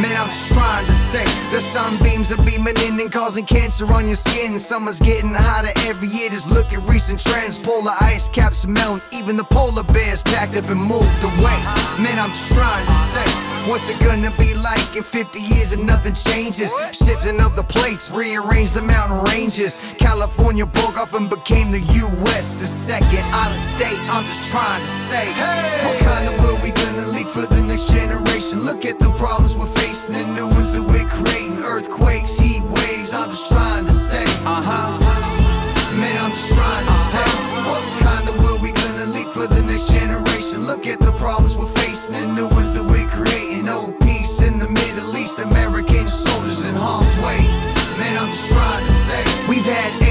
Man, 0.00 0.16
I'm 0.16 0.28
just 0.28 0.54
trying 0.54 0.86
to 0.86 0.92
say. 0.92 1.24
The 1.52 1.60
sunbeams 1.60 2.32
are 2.32 2.42
beaming 2.44 2.78
in 2.86 2.98
and 2.98 3.12
causing 3.12 3.44
cancer 3.44 3.84
on 3.92 4.06
your 4.06 4.16
skin. 4.16 4.58
Summer's 4.58 5.00
getting 5.00 5.34
hotter 5.34 5.72
every 5.86 6.08
year. 6.08 6.30
Just 6.30 6.48
look 6.48 6.72
at 6.72 6.80
recent 6.88 7.20
trends. 7.20 7.62
Polar 7.62 7.92
ice 8.00 8.28
caps 8.28 8.64
are 8.64 8.68
melting. 8.88 9.18
Even 9.18 9.36
the 9.36 9.44
polar 9.44 9.82
bears 9.84 10.22
packed 10.22 10.56
up 10.56 10.68
and 10.68 10.80
moved 10.80 11.22
away. 11.22 11.58
Man, 11.98 12.18
I'm 12.18 12.30
just 12.30 12.52
trying 12.52 12.86
to 12.86 12.92
say. 12.92 13.26
What's 13.68 13.90
it 13.90 14.00
gonna 14.00 14.30
be 14.38 14.54
like 14.54 14.96
in 14.96 15.02
50 15.02 15.38
years 15.40 15.72
and 15.72 15.86
nothing 15.86 16.14
changes? 16.14 16.72
Shifting 16.92 17.40
of 17.40 17.54
the 17.54 17.64
plates, 17.64 18.10
rearrange 18.10 18.72
the 18.72 18.82
mountain 18.82 19.22
ranges. 19.24 19.82
California 19.98 20.64
broke 20.64 20.96
off 20.96 21.14
and 21.14 21.28
became 21.28 21.70
the 21.70 21.80
U.S. 21.80 22.60
The 22.60 22.66
second 22.66 23.24
island 23.34 23.60
state. 23.60 23.98
I'm 24.08 24.24
just 24.24 24.50
trying 24.50 24.80
to 24.80 24.88
say, 24.88 25.26
what 25.84 25.98
kind 26.00 26.28
of 26.28 26.38
world 26.42 26.62
we 26.62 26.70
gonna 26.70 27.08
leave 27.08 27.28
for 27.28 27.44
the 27.44 27.60
next 27.62 27.92
generation? 27.92 28.60
Look 28.60 28.86
at 28.86 28.98
the 28.98 29.10
problems 29.18 29.54
we're 29.54 29.66
facing 29.66 30.14
and 30.14 30.34
new 30.34 30.46
ones 30.46 30.72
that 30.72 30.82
we're 30.82 31.08
creating. 31.08 31.58
Earthquakes, 31.58 32.38
heat 32.38 32.62
waves. 32.62 33.12
I'm 33.12 33.28
just 33.28 33.52
trying 33.52 33.84
to 33.84 33.92
say, 33.92 34.24
uh 34.46 34.62
huh. 34.64 35.28
Man, 36.00 36.16
I'm 36.24 36.30
just 36.30 36.54
trying 36.54 36.86
to 36.86 36.92
say, 36.92 37.47
we're 41.98 42.14
and 42.14 42.36
new 42.36 42.46
ones 42.48 42.74
that 42.74 42.84
we're 42.84 43.08
creating. 43.08 43.64
No 43.64 43.90
peace 44.02 44.42
in 44.42 44.58
the 44.58 44.68
Middle 44.68 45.16
East, 45.16 45.40
American 45.40 46.06
soldiers 46.06 46.64
in 46.64 46.74
harm's 46.76 47.16
way. 47.16 47.40
Man, 47.98 48.16
I'm 48.16 48.30
just 48.30 48.52
trying 48.52 48.84
to 48.84 48.92
say, 48.92 49.24
we've 49.48 49.64
had 49.64 50.07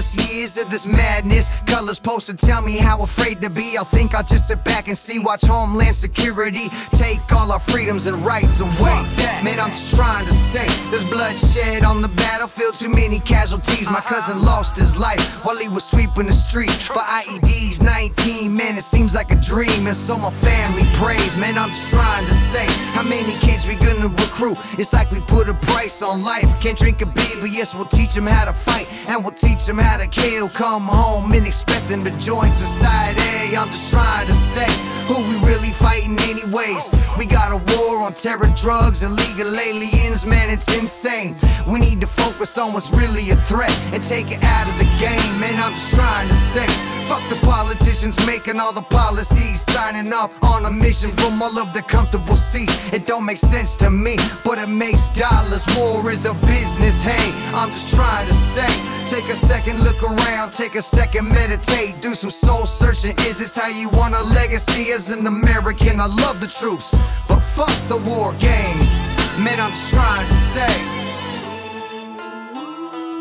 plus 0.00 0.32
years 0.32 0.56
of 0.56 0.70
this 0.70 0.86
madness. 0.86 1.60
Colors 1.66 2.00
posted 2.00 2.38
tell 2.38 2.62
me 2.62 2.78
how 2.78 3.02
afraid 3.02 3.38
to 3.42 3.50
be. 3.50 3.76
I'll 3.76 3.84
think 3.84 4.14
I'll 4.14 4.24
just 4.24 4.48
sit 4.48 4.64
back 4.64 4.88
and 4.88 4.96
see, 4.96 5.18
watch 5.18 5.42
Homeland 5.42 5.94
Security 5.94 6.70
take 6.92 7.20
all 7.32 7.52
our 7.52 7.60
freedoms 7.60 8.06
and 8.06 8.16
rights 8.24 8.60
away. 8.60 8.98
Man, 9.44 9.60
I'm 9.60 9.70
just 9.70 9.94
trying 9.96 10.26
to 10.26 10.32
say, 10.32 10.66
there's 10.90 11.04
bloodshed 11.04 11.84
on 11.84 12.02
the 12.02 12.08
battlefield, 12.08 12.74
too 12.74 12.88
many 12.88 13.18
casualties. 13.20 13.90
My 13.90 13.98
uh-huh. 13.98 14.14
cousin 14.14 14.42
lost 14.42 14.76
his 14.76 14.98
life 14.98 15.20
while 15.44 15.56
he 15.56 15.68
was 15.68 15.84
sweeping 15.84 16.26
the 16.26 16.32
streets 16.32 16.86
for 16.86 17.00
IEDs. 17.00 17.82
19, 17.82 18.54
man, 18.54 18.76
it 18.76 18.82
seems 18.82 19.14
like 19.14 19.32
a 19.32 19.40
dream, 19.40 19.86
and 19.86 19.96
so 19.96 20.16
my 20.16 20.30
family 20.40 20.84
prays. 20.94 21.36
Man, 21.36 21.58
I'm 21.58 21.70
just 21.70 21.92
trying 21.92 22.24
to 22.24 22.32
say, 22.32 22.66
how 22.92 23.02
many 23.02 23.34
kids 23.40 23.66
we 23.66 23.76
gonna 23.76 24.08
recruit? 24.08 24.56
It's 24.78 24.92
like 24.92 25.10
we 25.10 25.20
put 25.20 25.48
a 25.48 25.54
price 25.72 26.02
on 26.02 26.22
life. 26.22 26.48
Can't 26.60 26.78
drink 26.78 27.02
a 27.02 27.06
beer, 27.06 27.36
but 27.40 27.50
yes, 27.50 27.74
we'll 27.74 27.92
teach 28.00 28.14
them 28.14 28.26
how 28.26 28.44
to 28.44 28.52
fight, 28.52 28.88
and 29.08 29.24
we'll 29.24 29.38
teach 29.48 29.66
them 29.66 29.78
how 29.78 29.89
to 29.98 30.06
kill. 30.06 30.48
Come 30.48 30.82
home 30.82 31.32
and 31.32 31.46
expect 31.46 31.88
them 31.88 32.04
to 32.04 32.10
join 32.18 32.52
society. 32.52 33.56
I'm 33.56 33.68
just 33.68 33.92
trying 33.92 34.26
to 34.26 34.32
say, 34.32 34.66
who 35.06 35.20
we 35.28 35.34
really 35.46 35.70
fighting 35.70 36.18
anyways? 36.20 36.94
We 37.18 37.26
got 37.26 37.50
a 37.50 37.58
war 37.74 38.02
on 38.02 38.14
terror, 38.14 38.48
drugs, 38.56 39.02
illegal 39.02 39.58
aliens, 39.58 40.26
man, 40.26 40.50
it's 40.50 40.68
insane. 40.78 41.34
We 41.70 41.80
need 41.80 42.00
to 42.00 42.06
focus 42.06 42.56
on 42.58 42.72
what's 42.72 42.92
really 42.92 43.30
a 43.30 43.36
threat 43.36 43.76
and 43.92 44.02
take 44.02 44.30
it 44.30 44.42
out 44.42 44.68
of 44.68 44.78
the 44.78 44.88
game, 44.98 45.40
man. 45.40 45.58
I'm 45.58 45.72
just 45.72 45.94
trying 45.94 46.28
to 46.28 46.34
say, 46.34 46.66
fuck 47.08 47.22
the 47.28 47.36
politicians 47.44 48.24
making 48.24 48.60
all 48.60 48.72
the 48.72 48.82
policies, 48.82 49.60
signing 49.60 50.12
off 50.12 50.30
on 50.44 50.64
a 50.64 50.70
mission 50.70 51.10
from 51.10 51.42
all 51.42 51.58
of 51.58 51.74
the 51.74 51.82
comfortable 51.82 52.36
seats. 52.36 52.92
It 52.92 53.04
don't 53.06 53.26
make 53.26 53.38
sense 53.38 53.74
to 53.76 53.90
me, 53.90 54.16
but 54.44 54.58
it 54.58 54.68
makes 54.68 55.08
dollars. 55.08 55.66
War 55.76 56.08
is 56.10 56.24
a 56.24 56.34
business, 56.46 57.02
hey, 57.02 57.32
I'm 57.52 57.70
just 57.70 57.94
trying 57.94 58.28
to 58.28 58.34
say. 58.34 58.68
Take 59.08 59.28
a 59.28 59.34
second, 59.34 59.79
look 59.80 60.02
around, 60.02 60.52
take 60.52 60.74
a 60.74 60.82
second, 60.82 61.28
meditate, 61.28 62.00
do 62.00 62.14
some 62.14 62.30
soul 62.30 62.66
searching. 62.66 63.14
Is 63.28 63.38
this 63.38 63.56
how 63.56 63.68
you 63.68 63.88
want 63.90 64.14
a 64.14 64.22
legacy 64.22 64.92
as 64.92 65.10
an 65.10 65.26
American? 65.26 66.00
I 66.00 66.06
love 66.06 66.40
the 66.40 66.46
troops, 66.46 66.90
but 67.28 67.40
fuck 67.40 67.74
the 67.88 67.96
war 67.96 68.32
games. 68.34 68.98
Man, 69.38 69.58
I'm 69.60 69.70
just 69.70 69.92
trying 69.94 70.26
to 70.26 70.32
say. 70.32 70.72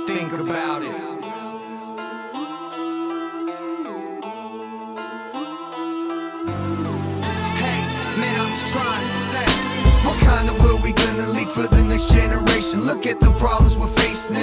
Think 0.07 0.33
about 0.33 0.81
it. 0.81 0.91
Hey, 7.61 7.79
man, 8.19 8.35
I'm 8.41 8.53
trying 8.71 9.03
to 9.03 9.11
say, 9.11 9.45
what 10.05 10.17
kind 10.21 10.49
of 10.49 10.59
world 10.59 10.81
we 10.83 10.93
gonna 10.93 11.27
leave 11.27 11.49
for 11.49 11.67
the 11.67 11.83
next 11.83 12.11
generation? 12.11 12.81
Look 12.81 13.05
at 13.05 13.19
the 13.19 13.31
problems 13.39 13.77
we're 13.77 13.87
facing 13.87 14.35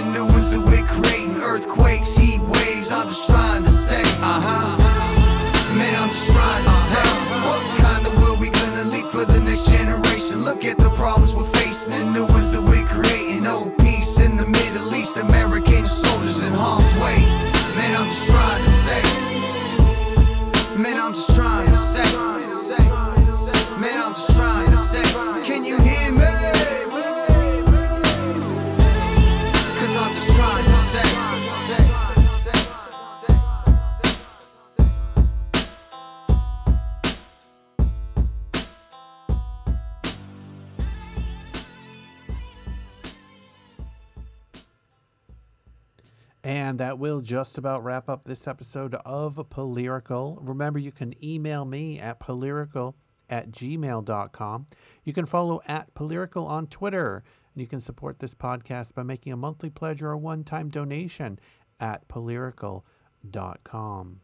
just 47.27 47.59
about 47.59 47.83
wrap 47.83 48.09
up 48.09 48.25
this 48.25 48.47
episode 48.47 48.95
of 49.05 49.35
Polyrical. 49.51 50.39
Remember, 50.41 50.79
you 50.79 50.93
can 50.93 51.13
email 51.25 51.65
me 51.65 51.99
at 51.99 52.21
polyrical 52.21 52.95
at 53.29 53.51
gmail.com. 53.51 54.67
You 55.03 55.13
can 55.13 55.27
follow 55.27 55.61
at 55.67 55.93
Polyrical 55.95 56.47
on 56.47 56.69
Twitter. 56.69 57.25
And 57.53 57.61
you 57.61 57.67
can 57.67 57.81
support 57.81 58.21
this 58.21 58.33
podcast 58.33 58.95
by 58.95 59.03
making 59.03 59.33
a 59.33 59.37
monthly 59.37 59.71
pledge 59.71 60.05
or 60.05 60.13
a 60.13 60.19
one 60.19 60.45
time 60.45 60.69
donation 60.69 61.41
at 61.81 62.07
polyrical.com. 62.07 64.21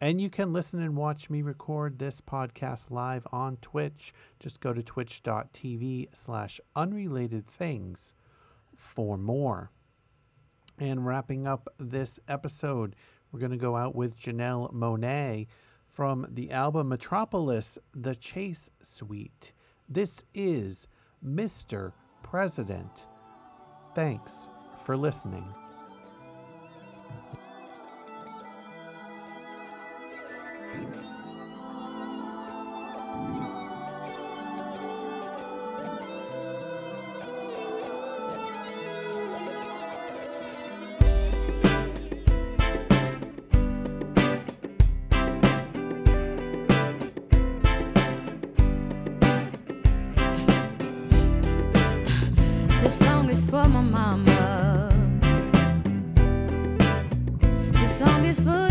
And 0.00 0.20
you 0.20 0.30
can 0.30 0.52
listen 0.52 0.80
and 0.80 0.94
watch 0.94 1.28
me 1.28 1.42
record 1.42 1.98
this 1.98 2.20
podcast 2.20 2.92
live 2.92 3.26
on 3.32 3.56
Twitch. 3.56 4.14
Just 4.38 4.60
go 4.60 4.72
to 4.72 4.80
twitch.tv 4.80 6.14
slash 6.14 6.60
unrelated 6.76 7.48
things 7.48 8.14
for 8.76 9.18
more. 9.18 9.72
And 10.78 11.04
wrapping 11.04 11.46
up 11.46 11.68
this 11.78 12.20
episode, 12.28 12.94
we're 13.32 13.40
going 13.40 13.50
to 13.50 13.56
go 13.56 13.76
out 13.76 13.96
with 13.96 14.18
Janelle 14.18 14.72
Monáe 14.72 15.48
from 15.88 16.26
the 16.30 16.52
album 16.52 16.88
Metropolis, 16.88 17.78
The 17.94 18.14
Chase 18.14 18.70
Suite. 18.80 19.52
This 19.88 20.22
is 20.34 20.86
Mr. 21.24 21.92
President. 22.22 23.06
Thanks 23.94 24.48
for 24.84 24.96
listening. 24.96 25.52
This 52.82 52.98
song 53.00 53.28
is 53.28 53.44
for 53.44 53.64
my 53.68 53.80
mama. 53.80 54.88
This 57.72 57.98
song 57.98 58.24
is 58.24 58.40
for 58.40 58.67